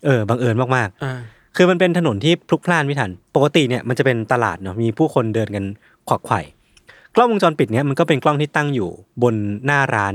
[0.04, 5.64] เออบังเอิญมากอ่าๆ คือมันเป็นถนนที่พลุกพล่านพี่ทัน ปกติเนี่ยมันจะเป็นตลาดเนาะมีผู้คนเดินกัน
[6.08, 6.40] ขวักไขว่
[7.14, 8.88] กล้องวงจรปิดเนี่ยมันก็เป็นกล้องที่ตั้งอยู่
[9.22, 9.34] บน
[9.66, 10.14] หน้าร้าน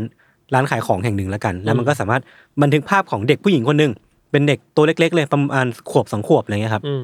[0.54, 2.22] ร้านขายของแห่งหนึ่งแล้วกัน แล้วมันก็สามารถ
[2.62, 3.92] บันทึกภาพของเด็กผู้หญิงคนหนึ่ง
[4.32, 7.04] เป็นเด็กตัวเล็ก ๆ เลยประมาณขวบสองขวบอะไรเงี้ยครับอืม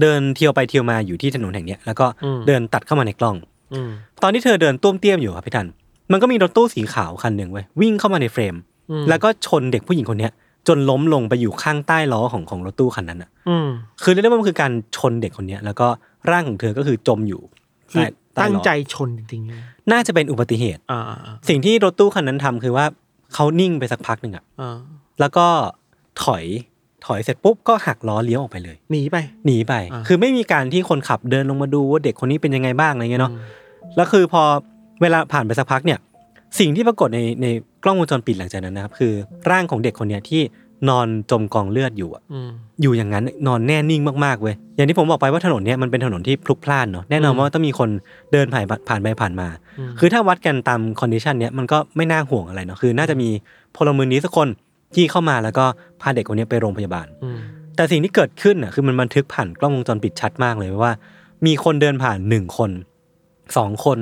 [0.00, 3.36] เดินเที่ยวไปเที่ยวมาอยู่ที่ถนนแห่งเนี้ยแล้วก็อืมเดินตัดเข้ามาในกล้อง
[3.74, 3.90] อืม
[4.22, 5.66] ตอนที่เธอเดินต้วมเตี้ยมอยู่ครับพี่ทัน
[6.12, 8.54] มันก็มีรถตู้สีขาวคันหนึ่งเว้ยวิ่งเข้ามาในเฟรม
[8.90, 10.32] อืมแล้วก็ชนเด็กผู้หญิงคนเนี้ย
[10.68, 13.66] จนล้มลงไปอยู่ข้างใต้ล้อของของรถตู้คันนั้นอะอืม
[14.02, 15.86] คือเรียกได้ว่ามันคือการชนเด็กคนเนี้ยแล้วก็
[16.30, 17.40] ร่างของเธอก็คือจมอยู่
[17.90, 19.60] คือใต้ใต้ล้อตั้งใจชนจริงๆนะ
[19.92, 22.86] น่าจะเป็นอุบัติเหตุอ่าอ่าอ่าสิ่งที่รถตู้คันนั้นทำคือว่า
[23.34, 24.78] เขานิ่งไปสักพักหนึ่งอะอ่า
[25.20, 25.46] แล้วก็
[26.24, 26.44] ถอย
[27.06, 33.32] ถอยเสร็จปุ๊บก็หักล้อเลี้ยวออกไปเลยหนีไปหนีไปอ่าคือไม่มีการที่คนขับเดินลงมาดูว่าเด็กคนนี้เป็นยังไงบ้างอะไรเงี้ยเนาะ
[33.96, 34.42] แล้วคือพอ
[35.02, 35.98] เวลาผ่านไปสักพักเนี่ย
[36.58, 37.46] สิ่งที่ปรากฏในใน
[37.84, 39.12] กล้องวงจรปิดหลังจากนั้นนะครับ คือ
[39.50, 40.42] ร่างของเด็กคนเนี้ยที่
[40.88, 42.48] นอนจมกองเลือดอยู่อะอืม
[42.82, 47.88] อยู่อย่างนั้นนอนแน่นิ่งมากๆเว้ยอย่างที่ผมบอกไปว่าถนนเนี้ยมันเป็นถนนที่พลุกพล่านเนาะแน่นอนอืมว่าต้องมีคน
[48.32, 53.28] เดินผ่านผ่านไปผ่านมาอืมคือถ้าวัดกันตาม condition เนี้ยมันก็ไม่น่าห่วงอะไรเนาะคือ น่าจะมี
[53.76, 54.48] พลเมืองดีสักคน
[54.94, 55.64] ที่เข้ามาแล้วก็
[56.00, 57.38] พาเด็กคนเนี้ยไปโรงพยาบาลอืม
[57.76, 60.92] แต่สิ่งที่เกิดขึ้นอะคือมันบันทึกผ่านกล้องวงจรปิดชัดมากเลยว่า
[61.46, 62.70] มีคนเดินผ่านหนึ่งคน
[63.56, 63.98] สองคน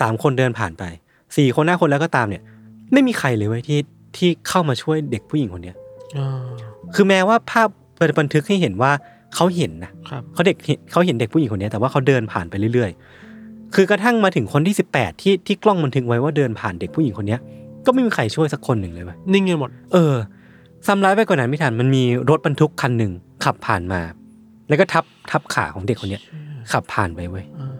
[0.00, 0.84] สามคนเดินผ่านไป
[1.36, 2.42] สี่คนห้าคนแล้วก็ตามเนี่ย
[2.92, 3.78] ไม่มีใครเลยเว้ยที่
[4.16, 5.87] ที่เข้ามาช่วยเด็กผู้หญิงคนเนี้ยอ่า
[6.94, 7.68] คือแม้ว่าภาพ
[8.20, 8.92] บันทึกให้เห็นว่า
[9.34, 17.40] เขาเห็นนะครับเขาเด็กเห็นเขาเห็นเด็กผู้หญิงคนเนี้ยแต่ว่าเขาเดินผ่านไปเรื่อยๆ คือกระทั่งมาถึงคนที่สิบแปดที่ที่กล้องบันทึกไว้ว่าเดินผ่านเด็กผู้หญิงคนเนี้ย
[17.86, 20.14] ก็ไม่มีใครช่วยสักคนหนึ่งเลยเว้ยนิ่งกันหมด เออ
[20.86, 23.12] ซ้ำร้ายไปกว่านั้นไม่ทันมันมีรถบรรทุกคันหนึ่ง
[23.44, 24.00] ขับผ่านมา
[24.68, 26.22] แล้วก็ทับทับขาของเด็กคนเนี้ย
[26.72, 27.76] ขับผ่านไปเว้ยอ่า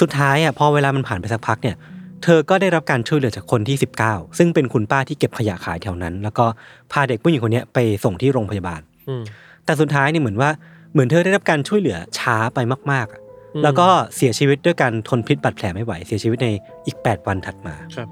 [0.00, 1.76] สุดท้ายอะพอเวลามันผ่านไปสักพักเนี่ย
[2.22, 3.76] เธอก็ได้รับการช่วยเหลือจากคนที่
[4.06, 6.46] 19 ซึ่งเป็นคุณป้าที่เก็บขยะขายแถวนั้น แล้วก็
[6.92, 9.22] พาเด็กผู้หญิงคนเนี้ยไปส่งที่โรงพยาบาลอืม
[9.64, 10.50] แต่สุดท้ายเนี่ยเหมือนว่า
[10.92, 12.58] เหมือนเธอได้รับการช่วยเหลือช้าไป
[12.92, 13.20] มากๆอะ
[13.54, 16.48] อืมแล้วก็เสียชีวิตด้วยการทนพิษบาดแผลไม่ไหวเสียชีวิตใน
[16.86, 18.08] อีก 8 วันถัดมาครับ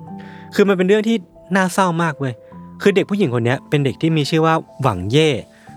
[0.54, 1.16] คือมันเป็นเรื่องที่
[1.56, 2.34] น่าเศร้ามากเว้ย
[2.82, 5.28] คือเด็กผู้หญิงคนเนี้ยเป็นเด็กที่มีชื่อว่าหวังเย่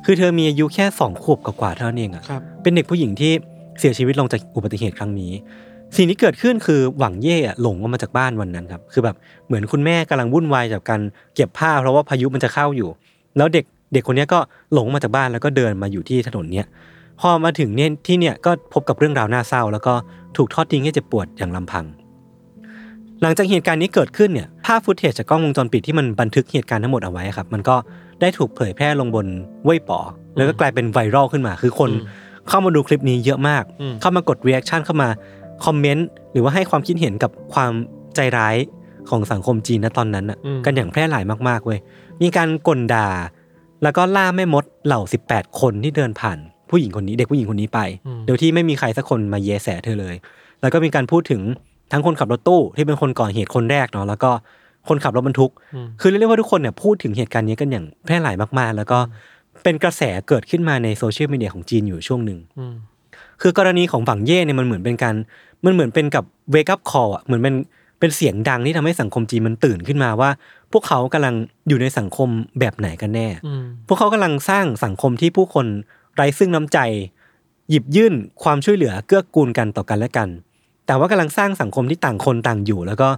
[0.06, 3.32] คือเธอมีอายุแค่สองขวบกว่าๆเท่านั้นเองอะครับเป็นเด็กผู้หญิงที่
[3.80, 5.32] เสียชีวิตลงจากอุบัติเหตุครั้งนี้
[5.98, 9.16] สิ่งที่เกิดขึ้นคือหวังเย่หลงออกมาจากบ้านวันนั้นครับ คือแบบ
[9.48, 11.02] เหมือนคุณแม่กำลังวุ่นวายจากการ
[11.36, 12.90] เก็บผ้าเพราะว่าพายุมันจะเข้าอยู่
[13.38, 14.40] แล้วเด็กเด็กคนนี้ก็
[14.74, 16.66] หลงมาจากบ้านแล้วก็เดินมาอยู่ที่ถนนเนี้ย
[17.20, 19.94] พอมาถึงเนี่ยที่เนี่ยก็พบกับเรื่องราวน่าเศร้า แล้วก็
[20.38, 21.86] ถูกทอดทิ้งให้เจ็บปวดอย่างลำพัง
[23.22, 27.76] หลังจากเหตุการณ์นี้เกิดขึ้นเนี่ยภาพฟุตเทจจากกล้องวงจรปิดที่มันบันทึกเหตุการณ์ทั้งหมดเอาไว้ครับ มันก็
[28.22, 29.28] ได้ถูกเผยแพร่ลงบน
[29.66, 30.00] เว่ยป๋อ
[30.36, 31.90] แล้วก็กลายเป็นไวรัลขึ้นมา คือคน
[32.50, 33.64] เข้ามาดูคลิปนี้เยอะมาก
[34.02, 35.10] เข้ามากด reaction เข้ามา
[35.66, 37.72] คอมเมนต์หรือว่าให้ความคิดเห็นกับความ
[38.16, 38.56] ใจร้าย
[39.10, 41.80] ของสังคมจีนณตอนนั้นน่ะอืมกันอย่างแพร่หลายมากๆเว้ย
[42.22, 43.08] มีการก่นด่า
[43.84, 46.38] แล้วก็ล่าแม่มดเหล่า 18 คนที่เดินผ่าน
[46.70, 47.80] ผู้หญิงคนนี้เด็กผู้หญิงคนนี้ไป
[48.28, 50.16] โดยที่ไม่มีใครสักคนมาแยแสเธอเลย
[50.62, 51.42] แล้วก็มีการพูดถึง
[51.92, 54.32] ทั้งคนขับรถตู้ที่เป็นคนก่อเหตุคนแรกเนาะแล้วก็
[54.88, 59.00] คนขับรถบรรทุกอืมคือเรียกว่าทุกคนเนี่ยพูดถึงเหตุการณ์นี้กันอย่างแพร่หลายมากๆ แล้วก็
[59.64, 62.74] เป็นกระแสเกิดขึ้นมาในโซเชียลมีเดียของจีนอยู่ช่วงหนึ่งอืม
[63.42, 65.16] คือกรณีของฝังเย่เนี่ยมันเหมือนเป็นการ
[65.66, 67.56] มันเหมือนเป็นกับเวกั p คอ l อะเหมือนเป็น
[68.00, 70.30] เป็นเสียงดังที่ทำให้สังคมจีนมันตื่นขึ้นมาว่า
[70.72, 71.36] พวกเขากำลัง
[71.68, 75.66] อยู่ในสังคมแบบไหนกันแน่อืมพวกเขากำลังสร้างสังคมที่ผู้คน
[76.16, 76.80] ไร้ซึ่งน้ำใจ
[77.70, 80.30] หยิบยื่นความช่วยเหลือเกื้อกูลกันต่อกันและกัน
[80.88, 83.10] แต่ว่ากำลังสร้างสังคมที่ต่างคนต่างอยู่ แล้วก็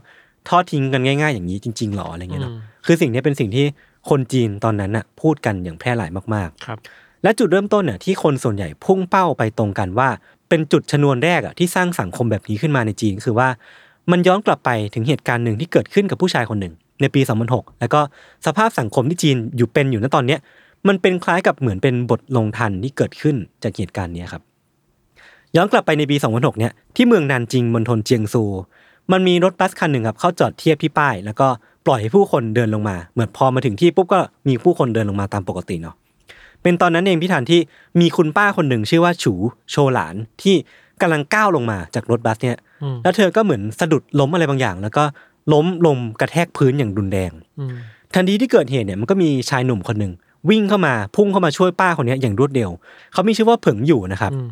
[0.50, 3.66] ทอดทิ้งกันง่าย ๆ อย่างนี้จริงๆหรออะไรเงี้ยเนาะอืมคือสิ่งนี้เป็นสิ่งที่
[4.10, 6.78] คนจีนตอนนั้นน่ะพูดกันอย่างแพร่หลายมากๆ ครับ
[7.24, 10.10] และจุดเริ่มต้นเนี่ยที่คนส่วนใหญ่พุ่งเป้าไปตรงกันว่า
[10.50, 13.50] เป็นจุดชนวนแรกอะที่สร้างสังคมแบบนี้ขึ้นมาในจีน คือว่า
[14.12, 18.02] มันย้อนกลับไปถึงเหตุการณ์หนึ่งที่เกิดขึ้นกับผู้ชายคนหนึ่ง ในปี 2006 แล้วก็
[18.46, 20.40] สภาพสังคมที่จีนอยู่เป็นอยู่ณตอนเนี้ย
[20.88, 24.42] มันเป็นคล้ายกับเหมือนเป็นบทลงทันที่เกิดขึ้นจากเหตุการณ์นี้ครับ
[25.56, 28.44] ย้อนกลับไปในปี 2006 เนี่ยที่เมืองนานจิงมณฑลเจียงซู
[29.12, 31.48] มันมีรถบัสคันหนึ่งครับเข้าจอดเทียบที่ป้าย แล้วก็
[31.86, 35.96] ปล่อยให้ผู้คนเดินลงมา เหมือนพอมาถึงที่ปุ๊บก็มีผู้คนเดินลงมาตามปกติเนาะ
[36.64, 37.60] เป็นตอนนั้นเองพี่ธันที่
[38.00, 39.34] มีคุณป้าคนหนึ่งชื่อว่าฉู
[39.72, 40.56] โชหลานที่
[41.02, 45.04] กำลังก้าวลงมาจากรถบัสเนี่ยอืมแล้วเธอก็เหมือนสะดุดล้มอะไรบางอย่าง แล้วก็
[45.54, 47.72] ล้มลงกระแทกพื้นอย่างรุนแรงอืม
[48.14, 50.14] ทันทีที่เกิดเหตุเนี่ยมันก็มีชายหนุ่มคนหนึ่ง
[50.50, 52.70] วิ่งเข้ามาพุ่งเข้ามาช่วยป้าคนเนี้ยอย่างรวดเร็ว
[53.14, 54.48] เขามีชื่อว่าเผิงอยู่นะครับอืม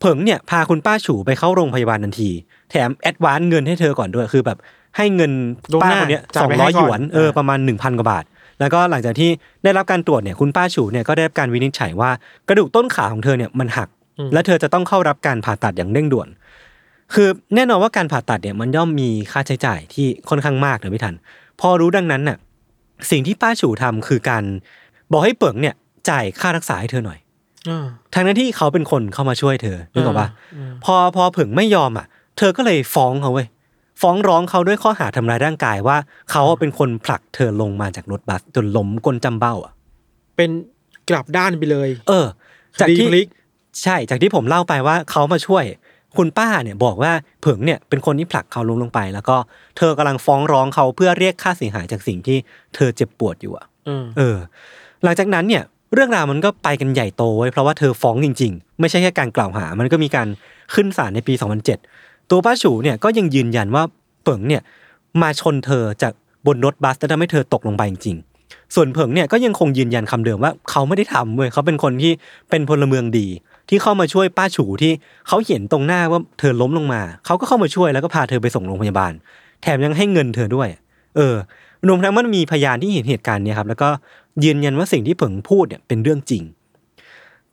[0.00, 2.30] เผิงเนี่ยพาคุณป้าฉูไปเข้าโรงพยาบาลทันที
[2.70, 4.58] แถม advance เงินให้เธอก่อนด้วยคือแบบ
[4.96, 5.32] ให้เงิน
[5.72, 8.24] ล่วงหน้าป้าคนเนี้ยจ่าสองร้ให้อยหยวนเอออ่าประมาณหนึ่งพันกว่าบาท
[8.60, 9.30] แล้วก็หลังจากที่
[9.64, 12.10] ได้รับการตรวจเนี่ยคุณป้าฉูเนี่ยก็ได้รับการวินิจฉัยว่า
[12.48, 13.88] กระดูกต้นขาของเธอเนี่ยมันหัก
[14.32, 16.28] และเธอจะต้องเข้ารับการผ่าตัดอย่างเร่งด่วน
[17.14, 21.14] คือแน่นอนว่าการผ่าตัดเนี่ยมันย่อมมีค่าใช้จ่ายที่ค่อนข้างมากนะพี่ทัน
[21.60, 22.38] พอรู้ดังนั้นน่ะ
[23.10, 24.44] สิ่งที่ป้าฉูทำคือการ
[25.12, 25.74] บอกให้เปิงเนี่ย
[26.10, 27.18] จ่ายค่ารักษาให้เธอหน่อย
[27.68, 32.06] อ่าทั้งนั้นที่เขาเป็นคนเข้ามาช่วยเธอนึกออกปะอืมพอพอเผิงไม่ยอมอะ
[32.38, 33.46] เธอก็เลยฟ้องเขาเว้ย
[34.00, 35.96] ฟ้องร้องเขาด้วยข้อหาทำร้ายร่างกายว่า
[36.30, 39.72] เขาเป็นคนผลักเธอลงมาจากรถบัสจนล้มก้นจำเบ้าอะ
[40.36, 40.50] เป็น
[41.10, 42.26] กลับด้านไปเลย เออ
[42.80, 43.26] จากคดีที่พลิก
[43.82, 45.64] ใช่จากที่ผมเล่าไปว่าเขามาช่วย
[46.16, 49.36] คุณป้าเนี่ยบอกว่าเผิงเนี่ยเป็นคนที่ผลักเขาล้มลงไป แล้วก็
[49.76, 52.38] เธอกำลังฟ้องร้องเขาเพื่อเรียกค่าเสียหายจากสิ่งที่
[52.74, 54.36] เธอเจ็บปวดอยู่อะอืมเออ
[55.04, 55.62] หลังจากนั้นเนี่ย
[55.94, 60.28] เรื่องราวมันก็ไปกันใหญ่โตไว้ยเพราะว่าเธอฟ้องจริง ๆ ไม่ใช่แค่การกล่าวหา มันก็มีการ
[60.74, 63.82] ขึ้นศาลในปี 2007 ตัวป้าฉูเนี่ยก็ยังยืนยันว่า
[64.22, 64.62] เผิงเนี่ย
[65.22, 66.12] มาชนเธอจาก
[66.46, 72.12] บนรถบัสแล้วทำให้เธอตกลงไปจริงๆ ส่วนเผิงเนี่ยก็ยังคงยืนยันคำเดิมว่าเขาไม่ได้ทำเว้ยเขาเป็นคนที่
[72.50, 73.26] เป็นพลเมืองดี
[73.68, 74.92] ที่เข้ามาช่วยป้าฉูที่
[75.28, 79.12] เขาเห็นตรงหน้าว่าเธอล้มลงมา เขาก็เข้ามาช่วยแล้วก็พาเธอไปส่งโรงพยาบาล
[79.62, 80.68] แถมยังให้เงินเธอด้วย
[81.16, 81.34] เออ
[81.88, 83.88] รวมทั้งมันมีพยานที่เห็นเหตุการณ์เนี้ยครับ แล้วก็
[84.44, 86.42] ยืนยันว่าสิ่งที่เผิงพูดเนี่ยเป็นเรื่องจริง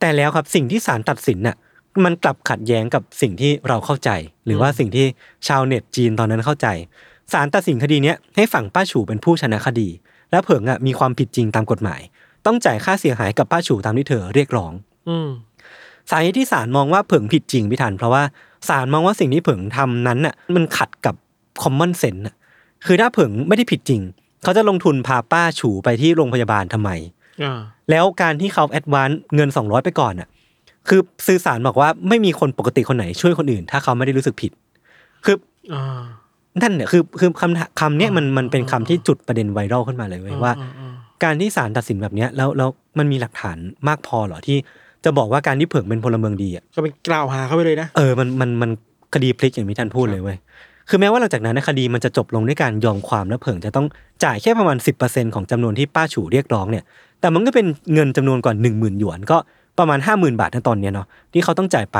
[0.00, 1.56] แต่แล้วครับสิ่งที่ศาลตัดสินน่ะ
[2.04, 4.10] มันกลับขัดแย้งกับสิ่งที่เราเข้าใจ
[4.46, 5.06] หรือว่าสิ่งที่
[5.46, 6.66] ชาวเน็ตจีนตอนนั้นเข้าใจ
[7.32, 9.88] ศาลตัดสินคดีเนี้ยให้ฝั่งป้าฉูเป็นผู้ชนะคดี
[10.30, 12.00] และเผิงอะมีความผิดจริงตามกฎหมาย
[12.46, 14.72] ต้องจ่ายค่าเสียหายกับป้าฉูตามที่เธอเรียกร้อง
[15.08, 15.28] อืม
[16.10, 18.22] สาเหตุที่ศาลมองว่าเผิงผิดจริงพี่ทันเพราะว่า
[18.68, 21.14] ศาลมองว่าสิ่งที่เผิงทำนั้นน่ะมันขัดกับ
[21.62, 22.34] common sense น่ะ
[22.86, 24.00] คือถ้าเผิงไม่ได้ผิดจริง
[24.42, 26.90] เขาจะลงทุนพาป้าฉูไปที่โรงพยาบาลทำไม
[27.42, 30.28] อ่าแล้วการที่เขา advance เงิน 200 ไปก่อนน่ะ
[30.88, 34.52] คือสื่อสารบอกว่าไม่มีคนปกติคนไหนช่วยคนอื่น ถ้าเขาไม่ได้รู้สึกผิด
[35.24, 35.36] คือ
[35.72, 36.00] อ่า
[36.62, 43.56] นั่นเนี่ยคือคือคำคำเนี้ยมันมันเป็นคำที่จุดประเด็นไวรัลขึ้นมาเลยเว้ยว่าอ่อ่า การที่ศาลตัดสินแบบเนี้ยแล้วแล้วมันมีหลักฐาน
[43.88, 44.56] มากพอเหรอที่
[45.04, 48.70] จะบอกว่าการที่เผิงเป็นพลเมืองดีอะก็เป็นกล่าวหาเข้าไปเลยนะเออมันมันมัน
[49.14, 50.36] คดีพลิกอย่างที่ท่านพูดเลยเว้ย
[50.88, 53.86] คือแม้ว่าหลังจากนั้นนะคดีมันจะจบลงด้วยการยอมความและเผิงจะต้อง
[54.24, 56.84] จ่ายแค่ประมาณ 10%ของจำนวนที่ป้าฉูเรียกร้องเนี่ย
[57.20, 59.38] แต่มันก็เป็นเงินจำนวนกว่า1 0,000หยวนก็
[59.78, 61.98] ประมาณ 50,000 บาทในตอนเนี้ยเนาะที่เขาต้องจ่ายไป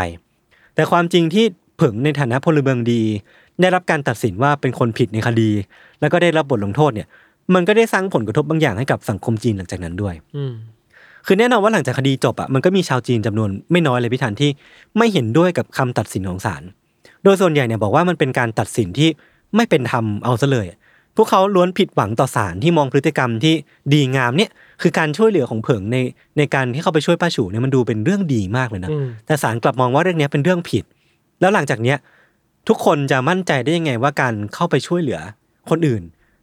[0.74, 1.44] แต่ความจริงที่
[1.76, 3.02] เผิงในฐานะพลเมืองดี
[3.60, 5.50] ได้รับการตัดสินว่าเป็นคนผิดในคดี
[6.00, 7.08] แล้วก็ได้รับบทลงโทษเนี่ย
[7.54, 10.52] มันก็ได้สร้างผลกระทบบางอย่างให้กับสังคมจีนหลังจากนั้นด้วยอืม
[11.26, 14.50] คือแน่นอนว่าหลังจากคดีจบอะมันก็มีชาวจีนจำนวนไม่น้อยเลยพี่ทันที่
[14.98, 16.62] ไม่เห็นด้วยกับคำตัดสินของศาล
[17.24, 19.08] โดยส่วนใหญ่เนี่ยบอกว่ามันเป็นการตัดสินที่
[19.56, 20.66] ไม่เป็นธรรมเอาซะเลย
[21.18, 23.54] พวกเขาล้วนผิดหวังต่อศาลที่มองพฤติกรรมที่
[23.92, 24.50] ดีงามเนี่ย
[24.82, 25.96] คือการช่วยเหลือของเผิงใน
[26.38, 30.84] ในการที่เข้าไปช่วยป้าฉูเนี่ยมันดูเป็นเรื่องดีมากเลยนะอืมแต่ศาลกลับมองว่าเรื่องเนี้ยเป็นเรื่องผิด
[31.40, 31.96] แล้วหลังจากเนี้ย
[32.68, 35.20] ทุกคนจะมั่นใจได้ยังไงว่าการเข้าไปช่วยเหลือ
[35.70, 36.02] คนอื่น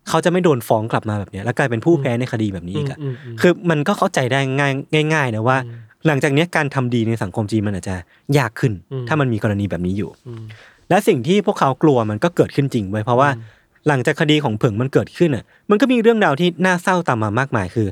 [0.09, 4.69] เขาจะไม่โดนฟ้องกลับมาแบบเนี้ยแล้วกลายเป็นผู้แพ้ในคดีแบบนี้อีกอะอืมอืมคือมันก็เข้าใจได้ง่า
[5.03, 5.57] ยง่ายๆนะว่า
[6.07, 7.95] หลังจากเนี้ยการทำดีในสังคมจีนมันอาจจะ
[8.37, 10.43] ยากขึ้นอืมถ้ามันมีกรณีแบบนี้อยู่อืม
[10.89, 13.29] และสิ่งที่พวกเขากลัวมันก็เกิดขึ้นจริงไว้ยเพราะว่า
[13.87, 17.87] หลังจากคดีของเผิงมันเกิดขึ้นอะ มันก็มีเรื่องราวที่น่าเศร้าตามมามากมายคือ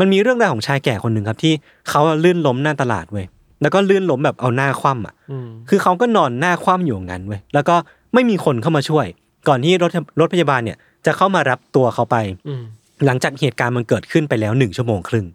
[0.00, 1.52] มันมีเรื่องราวของชายแก่คนหนึ่งครับที่
[1.88, 3.26] เขาลื่นล้มหน้าตลาดเว้ย
[3.62, 7.76] แล้วก็ลื่นล้มแบบเอาหน้าคว่ำอะอืมคือเขาก็นอนหน้าคว่ำอยู่อย่างนั้นเว้ยแล้วก็
[8.14, 9.06] ไม่มีคนเข้ามาช่วย
[9.48, 12.16] ก่อนที่รถรถพยาบาลเนี่ย จะเข้ามารับตัวเขาไป
[12.48, 12.62] อืม
[13.06, 15.26] หลังจากเหตุการณ์มันเกิดขึ้นไปแล้วหนึ่งชั่วโมงครึ่ง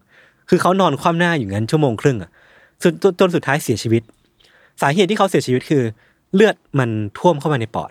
[0.48, 2.30] คือเขานอนคว่ำหน้าอยู่งั้นชั่วโมงครึ่งอะ
[2.82, 4.02] จนจนจนสุดท้ายเสียชีวิต
[4.82, 5.82] สาเหตุที่เขาเสียชีวิตคือ
[6.34, 7.90] เลือดมันท่วมเข้ามาในปอด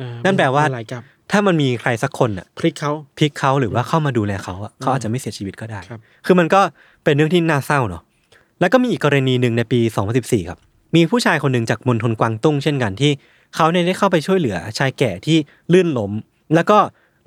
[0.00, 6.60] อ่านั่นแปลว่าหลายกับ ถ้ามันมีใครสักคนอะพลิกเขาพลิกเขาหรือว่าเข้ามาดูแลเขาอะเขาอาจจะไม่เสียชีวิตก็ได้ครับคือมันก็
[7.04, 8.02] เป็นเรื่องที่น่าเศร้าเนาะ
[8.60, 9.80] แล้วก็มีอีกกรณีหนึ่งในปี
[10.14, 10.58] 2014 ครับ
[10.96, 13.12] มีผู้ชายคนหนึ่งจากมณฑลกวางตุ้งเช่นกันที่
[13.56, 15.36] เขาเนี่ยได้เข้าไปช่วยเหลือชายแก่ที่
[15.72, 16.12] ลื่นล้ม
[16.54, 16.78] แล้วก็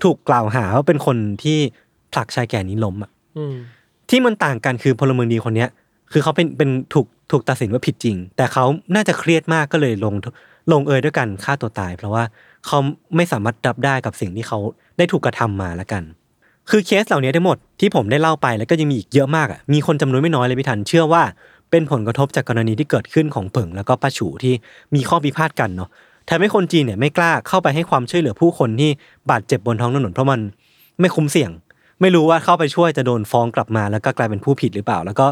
[0.04, 1.58] ถูกกล่าวหาว่าเป็นคนที่
[2.14, 3.56] ผลักชายแก่นี้ล้มอะอืม
[4.10, 5.70] ที่มันต่างกันคือพลเมืองดีคนเนี้ย
[6.12, 10.14] คือเขาเป็นเป็นถูกถูกตัดสินว่าผิดจริง แต่เขาน่าจะเครียดมากก็เลยลง
[10.72, 12.24] ลงเอยด้วยกันฆ่าตัวตาย เพราะว่า
[12.68, 12.80] เขา
[13.16, 14.60] ไม่สามารถรับได้กับสิ่งที่เขา
[14.98, 16.04] ได้ถูกกระทำมาแล้วกัน
[16.70, 21.24] คือเคสเหล่านี้ทั้งหมดที่ผมได้เล่าไปแล้วก็ยังมีอีกเยอะมากอะมีคนจำนวนไม่น้อยเลยพี่ทันเชื่อว่า
[21.72, 24.54] เป็นผลกระทบจากกรณีที่เกิดขึ้นของเผิงแล้วก็ป้าฉูที่
[24.96, 25.90] มีข้อพิพาทกันเนาะ
[26.30, 28.92] ทำให้คนจีนเนี่ยไม่กล้าเข้าไปให้ความช่วยเหลือผู้คนที่
[29.32, 30.40] บาดเจ็บบนท้องถนนเพราะมัน
[31.00, 31.52] ไม่คุ้มเสี่ยง
[32.02, 35.28] ไม่รู้ว่าเข้าไปช่วยจะโดนฟ้องกลับมา แล้วก็กลายเป็นผู้ผิดหรือเปล่า แล้วก็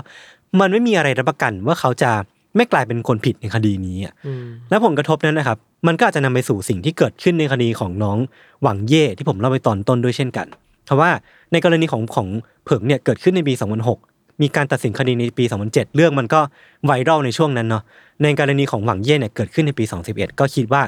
[0.60, 2.12] มันไม่มีอะไรรับประกันว่าเขาจะ
[2.56, 8.18] ไม่กลายเป็นคนผิดในคดีนี้อะอืมแล้วผลกระทบนั้นนะครับ มันก็อาจจะนำไปสู่สิ่งที่เกิดขึ้นในคดีของน้อง
[8.64, 10.48] หวังเย่ที่ผมเล่าไปตอนต้นด้วยเช่นกัน
[10.86, 11.10] เพราะว่า
[11.52, 12.28] ในกรณีของของ
[12.66, 13.54] เผิงเนี่ยเกิดขึ้นในปี
[13.98, 16.42] 2006 มีการตัดสินคดีในปี 2007 เรื่องมันก็
[16.86, 17.84] ไวรัลในช่วงนั้นเนาะ
[18.24, 20.82] ในกรณีของหวังเย่เนี่ยเกิดขึ้นในปี 2011 ก็คิดว่า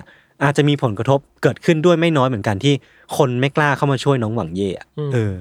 [0.43, 2.73] อาจจะมีผลกระทบเกิดขึ้นด้วยไม่น้อยเหมือนกันที่
[3.17, 5.33] คนไม่กล้าเข้ามาช่วยน้องหวังเยว่อะเออ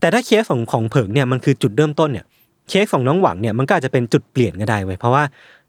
[0.00, 2.24] แต่ถ้าเคสของของเผิงเนี่ยมันคือจุดเริ่มต้นเนี่ย
[2.68, 5.22] เคสของน้องหวังเนี่ยมันก็อาจจะเป็นจุดเปลี่ยนก็ได้เว้ยเพราะว่า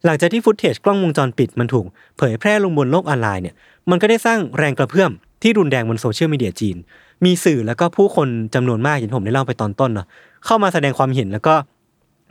[0.06, 1.86] หลังจากที่ footage กล้องวงจรปิดมันถูก
[2.18, 3.56] เผยแพร่ลงบนโลกออนไลน์เนี่ย
[3.90, 6.78] มันก็ได้สร้างแรงกระเพื่อมที่รุนแรงบนโซเชียลมีเดียจีน
[7.26, 10.08] มีสื่อแล้วก็ผู้คนจำนวนมากอย่างที่ผมได้เล่าไปตอนต้นเนาะ
[10.46, 11.56] เข้ามาแสดงความเห็นแล้วก็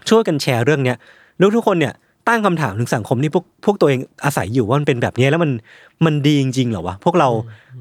[0.09, 0.97] ช่วยกันแชร์เรื่องเนี้ย
[1.39, 1.95] แล้วทุกคนเนี่ย
[2.29, 5.51] ตั้งคำถามถึงสังคมที่พวกพวกตัวเองอาศัยอยู่ว่ามันเป็นแบบนี้แล้วมัน
[6.05, 7.29] มันดีจริงๆเหรอวะพวกเรา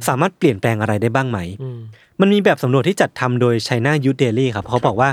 [0.07, 1.79] สามารถเปลี่ยนแปลงอะไรได้บ้างไหมอืม
[2.21, 5.09] มันมีแบบสำรวจที่จัดทำโดย China Youth Daily ครับเขาบอกว่า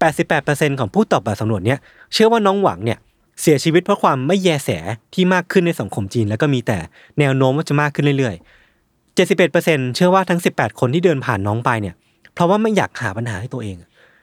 [0.00, 1.78] 88%ของผู้ตอบแบบสำรวจเนี้ย
[2.12, 2.98] เชื่อว่าน้องหวังเนี่ย
[3.42, 4.70] เสียชีวิตเพราะความไม่แยแส
[5.14, 6.78] ที่มากขึ้นในสังคมจีน แล้วก็มีแต่
[7.18, 11.94] แนวโน้มว่าจะมากขึ้นเรื่อยๆ 71%เชื่อว่าทั้ง 18 คนที่เดินผ่านน้องไปเนี่ย
[12.34, 13.76] เพราะว่าไม่อยากหาปัญหาให้ตัวเอง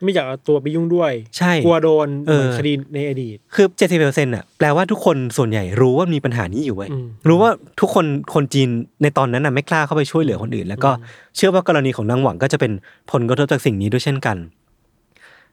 [0.04, 3.66] ไม่อยากเอาตัวไปยุ่งด้วย ใช่กลัวโดนเออเหมือนคดีในอดีต คือ
[4.00, 8.68] 70%อะแปลว่าทุกคนส่วนใหญ่รู้ว่ามีปัญหานี้อยู่ไว้ยอืมรู้ว่าทุกคนคนจีน
[9.02, 10.90] ในตอนนั้นน่ะไม่กล้าเข้าไปช่วยเหลือคนอื่น แล้วก็
[11.36, 12.72] เชื่อว่ากรณีของนางหวังก็จะเป็น
[13.12, 14.36] ผลกระทบจากสิ่งนี้ด้วยเช่นกัน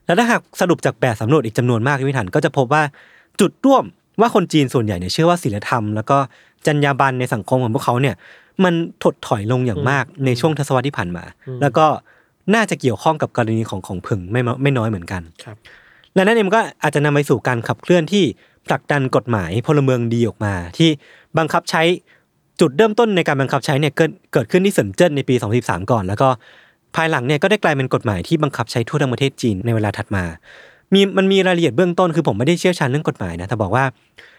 [0.06, 2.82] แล้วถ้าหากสรุปจากแบบสำรวจอีกจำนวนมากที่พิถันก็จะพบว่า
[3.40, 3.84] จุดร่วม
[4.20, 6.18] ว่าคนจีนส่วนใหญ่เนี่ยเชื่อว่าศีลธรรม แล้วก็
[6.66, 8.14] จรรยาบรรณในสังคมของพวกเขาเนี่ย
[8.64, 11.24] มันถดถอยลงอย่างมากในช่วงทศวรรษที่ผ่านมา
[11.62, 11.86] แล้วก็
[12.54, 15.56] น่าจะเกี่ยวข้องกับกรณีของของผึ่งไม่มาไม่น้อยเหมือนกันครับ
[16.14, 18.24] และนั่นเองมันก็อาจจะนำไปสู่การขับเคลื่อนที่
[18.68, 20.90] ผลักดันกฎหมายพลเมืองดีออกมา ที่
[21.38, 21.82] บังคับใช้
[22.60, 26.28] จุดเริ่มต้นในการบังคับใช้เนี่ยเกิดเกิดขึ้นที่เซินเจิ้นในปี 2013 ก่อน แล้วก็
[26.96, 30.24] ภายหลังเนี่ยก็ได้กลายเป็นกฎหมายที่บังคับใช้ทั่วทั้งประเทศจีนในเวลาถัดมา
[30.94, 33.84] มีมันมีรายละเอียดเบื้องต้นคือผมไม่ได้เชี่ยวชาญเรื่องกฎหมายนะแต่บอกว่า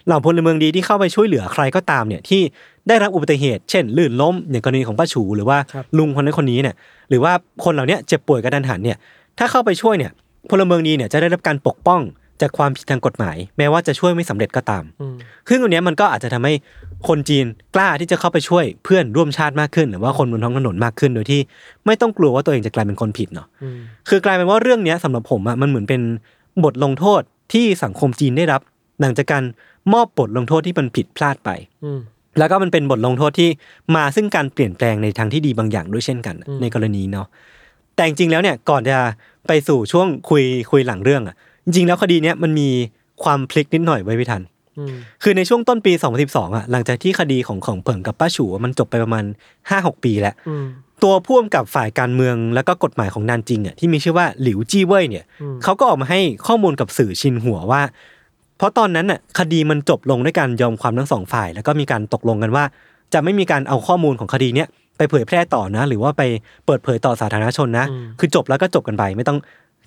[0.06, 2.41] เหล่าพลเมืองดีที่เข้าไปช่วยเหลือใครก็ตามเนี่ยที่
[2.88, 6.76] ได้รับอุบัติเหตุ เช่น ลื่นล้มอย่างกรณีของป้าฉูหรือว่าครับลุงคนนั้นคนนี้เนี่ย
[7.10, 7.32] หรือว่า
[7.63, 8.98] คนเหล่าเนี้ยเจ็บป่วยกระทันหันเนี่ย
[9.39, 10.12] ถ้าเข้าไปช่วยเนี่ย
[10.50, 12.02] พลเมืองดีเนี่ยจะได้รับการปกป้อง
[12.41, 15.15] จากความผิดทางกฎหมาย แม้ว่าจะช่วยไม่สำเร็จก็ตามอืม
[15.50, 16.54] ซึ่งตรงเนี้ยมันก็อาจจะทำให้
[17.08, 17.45] คนจีน
[17.76, 21.41] กล้าที่จะเข้าไปช่วยเพื่อนร่วมชาติมากขึ้น หรือว่าคนบนท้องถนนมากขึ้น โดยที่
[21.86, 23.78] ไม่ต้องกลัวว่าตัวเองจะกลายเป็นคนผิดเนาะอืม
[24.10, 26.02] คือกลายเป็นว่าเรื่องเนี้ยสำหรับผมอะมันเหมือนเป็น
[26.63, 27.21] บทลงโทษ
[27.54, 28.62] ที่สังคมจีนได้รับ
[29.02, 29.43] หลังจากการ
[29.93, 31.50] มอบบทลงโทษที่มันผิดพลาดไป
[31.86, 32.00] อืม
[32.39, 33.50] แล้วก็มันเป็นบทลงโทษที่
[33.95, 37.28] มาซึ่งการเปลี่ยนแปลงในทางที่ดีบางอย่างด้วยเช่นกันอืมในกรณีเนาะ
[37.95, 38.98] แต่จริงๆแล้วเนี่ยก่อนจะ
[39.48, 42.69] ไปสู่ช่วงคุยคุยหลังเรื่องอะ จริงๆแล้วคดีเนี้ยมันมี
[43.23, 44.41] ความพลิกนิดหน่อยไว้พี่ทัน
[44.78, 49.25] อืมคือในช่วงต้นปี 2012อะหลังจากที่คดีของของเผิงกับป้าฉูมันจบไปประมาณ
[49.69, 50.65] 5-6 ปีแล้วอืม
[51.04, 57.82] ตัวพ่วงกับฝ่ายการเมืองแล้วก็กฎหมายของนานจิงอะที่มีชื่อว่าหลิวจี้เว่ยเนี่ยอืมเขาก็ออกมาให้ข้อมูลกับสื่อชินหัวว่า
[58.58, 62.63] เพราะตอนนั้นอะคดีมันจบลงด้วยการยอมความทั้งสองฝ่าย แล้วก็มีการตกลงกันว่า
[63.13, 66.21] จะไม่มีการเอาข้อมูลของคดีเนี้ยไปเผยแพร่ต่อนะ หรือว่าไป
[66.65, 67.86] เปิดเผยต่อสาธารณชนนะ
[68.19, 69.39] คือจบแล้วก็จบกันไปไม่ต้อง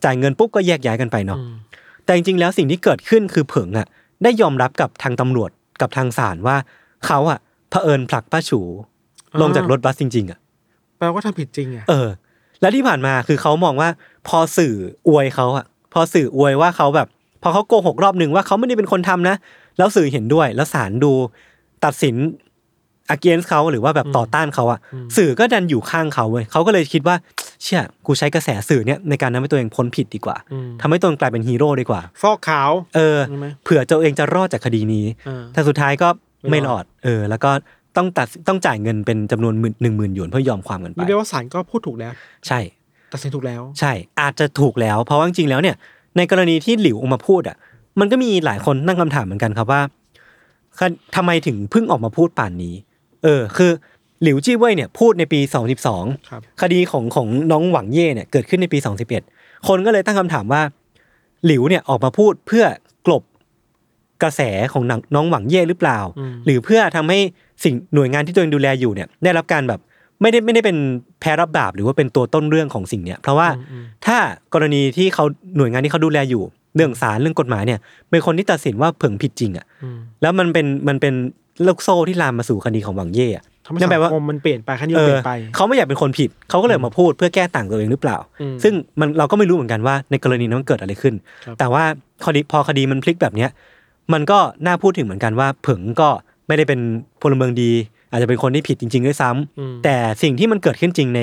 [0.05, 1.55] จ่ายเงินปุ๊บก็แยกย้ายกันไปเนาะอืม
[2.05, 3.87] แต่จริงๆแล้วสิ่งที่เกิดขึ้นคือเผิงอะ
[4.23, 6.57] ได้ยอมรับกับทางตำรวจกับทางศาลว่า
[7.07, 7.39] เขาอะ
[7.71, 8.61] เผอิญผลักป้าฉู
[9.41, 10.39] ลงจากรถบัสจริง ๆอะ
[10.99, 12.09] แปลว่าทำผิดจริงอะเออ
[12.61, 13.89] แล้วที่ผ่านมาคือเขามองว่า
[14.29, 14.75] พอสื่อ
[15.09, 17.09] อวยเขาอะ พอสื่ออวยว่าเขาแบบ
[17.43, 19.37] พอเขาโกหกรอบหนึ่งว่าเขาไม่ได้เป็นคนทำนะ
[19.79, 21.13] แล้วสื่อเห็นด้วยแล้วศาลดู
[21.85, 22.15] ตัดสิน
[23.15, 24.79] against เขาหรือว่าแบบต่อต้านเขาอะ
[25.17, 27.17] สื่อก็ดันอยู่ข้างเขาเว้ยเขาก็เลยคิดว่า
[27.63, 36.09] เชี่ยกูใช้กระแสสื่อเนี้ยในการทำให้ตัวเองพ้นผิดดีกว่าอืมทำให้ตัวเองกลายเป็นฮีโร่ดีกว่า ฟอกขาว เออใช่ไหมเผื่อตัวเองจะรอดจากคดีนี้อ่าแต่สุดท้ายก็
[36.51, 37.51] ไม่ไม่รรออดดเออ แล้วก็
[37.97, 42.13] ต้องตัดต้องจ่ายเงินเป็นจำนวนหนึ่งหมื่นหยวนเพื่อยอมความกันไปนี่เรียกว่าศาลก็พูดถูกแล้ว
[42.47, 42.61] ใช่
[43.13, 45.77] ตัดสินถูกแล้ว ใช่ อาจจะถูกแล้ว เพราะว่าจริงๆแล้วเนี่ย
[46.17, 47.57] ในกรณีที่หลิวออกมาพูดอะ
[48.01, 49.81] มันก็มีหลายคนตั้งคำถามเหมือนกันครับว่า
[50.79, 50.81] ค
[51.17, 52.75] ทำไมถึงเพิ่งออกมาพูดป่านนี้
[53.25, 53.73] เออคือ
[54.23, 55.41] หลิวจี้เว่ยเนี่ยพูดในปี
[55.85, 58.79] 2012 ครับ คดีของของน้องหวังเย่เนี่ยเกิดขึ้นในปี
[59.23, 60.63] 2011 คนก็เลยตั้งคำถามว่า
[61.47, 62.65] หลิวเนี่ยออกมาพูดเพื่อ
[63.07, 63.23] กลบ
[64.23, 64.41] กระแส
[64.73, 67.19] ของหนังน้องหวังเย่หรือเปล่า อืม หรือเพื่อทำให้
[67.65, 69.81] สิ่งหน่วยงานที่ตัวเองดูแลอยู่เนี่ยได้รับการแบบ
[70.21, 70.77] ไม่ได้ไม่ได้เป็น
[71.21, 73.49] แพ้รับบาปหรือว่าเป็นตัวต้นเรื่องของสิ่งเนี้ยเพราะว่า
[74.07, 74.19] ถ้า
[74.55, 75.25] กรณีที่เขา
[75.57, 76.43] หน่วยงานที่เขาดูแลอยู่
[76.75, 77.81] เรื่องศาลเรื่องกฎหมายเนี่ย
[78.11, 81.15] เป็นคนที่ตัดสินว่าเผิงผิดจริงอะอืม แล้วมันเป็นมันเป็น
[81.67, 91.85] ลูกโซ่ที่ลามมาสู่คดีของหวังเย่อะทำให้นั่นแปลสัว่า งคมมันเปลี่ยนไปขั้นยมเอเปลี่อยนไปเขาไม่อยากเป็นคนผิด เขาก็เลยมาพูดเพื่อแก้ต่างตัวเองหรือเปล่า อืมซึ่งมันเราก็ไม่รู้เหมือนกันว่าในกรณีนั้นมันเกิดอะไรขึ้น ครับ แต่ว่า
[92.25, 93.51] คดีพอคดีมันพลิกแบบเนี้ย
[94.13, 96.09] มันก็น่าพูดถึงเหมือนกันว่าผึ่งก็
[96.47, 96.81] ไม่ได้เป็น
[97.23, 97.71] พลเมืองดี
[98.11, 101.21] อาจจะเป็นคนที่ผิดจริงๆด้วยซ้ำอืม แต่สิ่งที่มันเกิดขึ้นจริงใน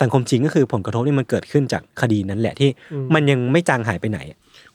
[0.00, 4.18] สังคมจริงก็คือผลกระทบที่มันเกิดขึ้นจากคดีนั้นแหละที่อืม มันยังไม่จางหายไปไหน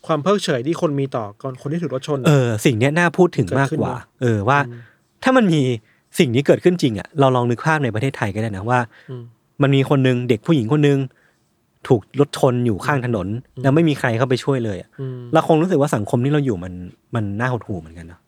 [0.06, 1.24] ความเพิกเฉยที่คนมีต่อ
[1.62, 4.60] คนที่ถูกรถชน เออสิ่งเนี้ยน่าพูดถึงมากกว่า เออว่า
[5.24, 5.62] ถ้ามันมี
[6.20, 8.80] สิ่งนี้เกิดขึ้นจริงอะเราลองนึกภาพในประเทศไทยก็ได้นะว่า
[9.22, 9.24] ม
[9.62, 11.00] มันมีคนหนึ่งเด็กผู้หญิงคนหนึ่ง
[11.88, 13.28] ถูกรถชนอยู่ข้างถนน
[13.64, 16.74] แล้วไม่มีใครเข้าไปช่วยเลยอะอืมเราคงรู้สึกว่าสังคมที่เราอยู่มัน
[17.16, 18.20] มันน่าหดหู่เหมือนกันเนาะ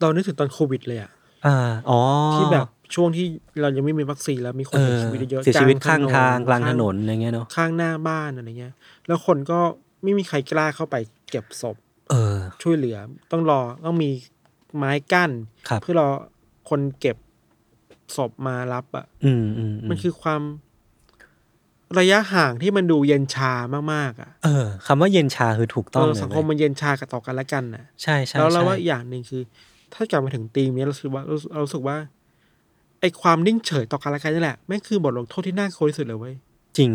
[0.00, 1.10] เรานึกถึงตอนโควิดเลยอะ
[1.46, 1.56] อ่า
[1.90, 2.00] อ๋อ
[2.34, 3.26] ที่แบบช่วงที่
[3.60, 8.74] เรายังไม่มีวัคซีนแล้วมีคนเอเสียอชีวิตเยอะๆเสียชีวิตกลข้างทางกลางถนข้นอะไรเงี้ยเนาะข้างหน้าบ้านอะไรเงี้ย
[9.06, 9.58] แล้วคนก็
[10.02, 10.96] ไม่มีใครกล้าเข้าไป
[11.30, 11.76] เก็บศพ
[12.10, 12.96] เออ ช่วยเหลือ
[13.30, 14.10] ต้องรอต้องมี
[14.76, 15.30] ไม้กั้น
[15.68, 16.08] ครับเพื่อรอ
[16.68, 17.16] คนเก็บ
[18.16, 20.42] ศพมารับอะอืมอืมมันคือความ
[21.98, 23.52] ระยะห่างที่มันดูเย็นชา
[23.94, 29.42] มากๆอะ เออคำว่าเย็นชาคือถูกต้องเออเลยสังคมมันเย็นชากับต่อกันและกันน่ะ ใช่ใช่แล้วเราใช่ว่าอีกอย่างหนึ่งคือ
[29.94, 31.96] ถ้ากลับมาถึงธีมเนี้ยเราสึกว่าเราเรารู้สึกว่า
[33.00, 36.34] ไอ้ความนิ่งเฉยต่อกันและกันนี่แหละแม่งคือบทลงโทษที่น่ากลัวที่สุดเลยเว้ย
[36.78, 36.90] จริง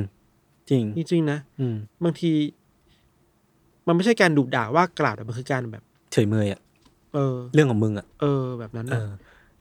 [0.69, 2.32] จริงจริงๆนะอืมบางที
[3.88, 6.61] มันไม่ใช่การดุด่าว่ากล่าวแต่มันคือการแบบ เฉยเมยอะ
[7.14, 9.09] เออ เรื่องของมึงอะ เออ แบบนั้นเอน่ะอ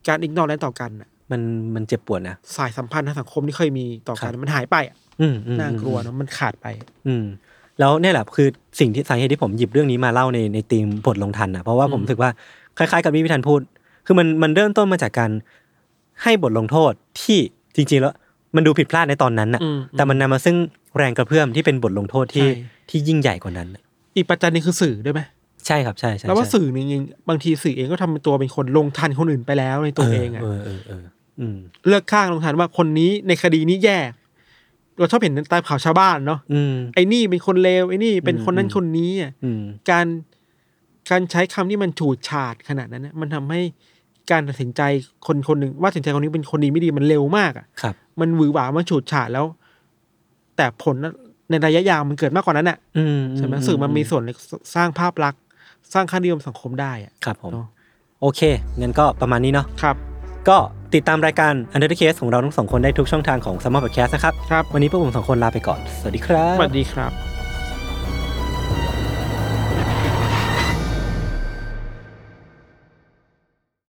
[0.07, 1.41] การอิกนอแลนต่อกันน่ะมัน
[1.75, 6.67] มันเจ็บปวดนะ สายสัมพันธ์ทางสังคมที่เคยมีต่อกันครับมันหายไปอะอืมอืมน่ากลัวเนอะมันขาดไป
[7.07, 7.23] อืม
[7.79, 8.47] แล้วเนี่ยแหละคือ
[8.79, 12.29] สิ่งที่สาเหตุที่ผมหยิบเรื่องนี้มาเล่าในในธีมบทลงทันนะเพราะว่าผมอืม รู้สึกว่า
[12.77, 13.59] คล้ายๆกับที่พี่ทันพูด
[14.05, 15.31] คือมันมันเริ่มต้นมาจากการ
[16.23, 16.91] ให้บทลงโทษ
[17.21, 17.39] ที่
[17.75, 18.13] จริง ๆ แล้ว
[18.55, 20.55] มันดูผิดพลาดในตอนนั้นน่ะ อืม แต่มันนำมาซึ่ง
[20.97, 22.57] แรงกระเพื่อมที่เป็นบทลงโทษที่ใช่
[22.89, 23.67] ที่ยิ่งใหญ่กว่านั้น
[24.15, 25.21] อีกปัจจัยหนึงคือสื่อด้วยไหม
[25.67, 31.03] ใช่ครับใช่ใช่แล้วว่าใช่สื่อนี่จริงๆบางทีสื่อเองก็ทำเป็นตัวเป็นคนลงทันคนอื่นไปแล้วในตัวเองอะเออเออเออ
[31.39, 31.57] อืม
[31.87, 33.99] เลือกข้างลงทันว่าคนนี้ในคดีนี้แย่
[34.99, 40.05] เราชอบเห็นตามข่าวชาวบ้านเนาะอืมไอ้นี่เป็นคนเลวไอ้นี่เป็นคนนั้นอืมคนนี้อะอืมการ
[41.09, 43.61] การใช้คำที่มันฉูดฉาดขนาดนั้นนะมันทำให้
[44.31, 44.81] การตัดสินใจ
[45.27, 49.45] คนคนหนึ่งว่าตัดสินใจคนนี้เป็นคนดีไม่ดีมันเร็วมากอะครับ มันหวือหวามันฉูดฉาดแล้ว
[50.57, 50.95] แต่ผล
[51.49, 54.29] ในระยะยาวมันเกิดมากกว่านั้นอะอืมใช่ไหมสื่อมันมีส่วนใน
[54.75, 55.41] สร้างภาพลักษณ์
[55.93, 57.67] สร้างค่านิยมสังคมได้อะครับผม เนอะ
[58.21, 58.41] โอเค
[58.81, 59.95] งั้นก็ประมาณนี้เนาะครับ
[60.49, 60.57] ก็
[60.93, 67.32] ติดตามรายการ Under the Case ของเราทั้งสองคนได้ทุกช่องทางของ s ม m ร์ Podcast นะครับ ครับวันนี้พวกผมสองคนลาไปก่อน สวัสดีครับ สวัสดีครับ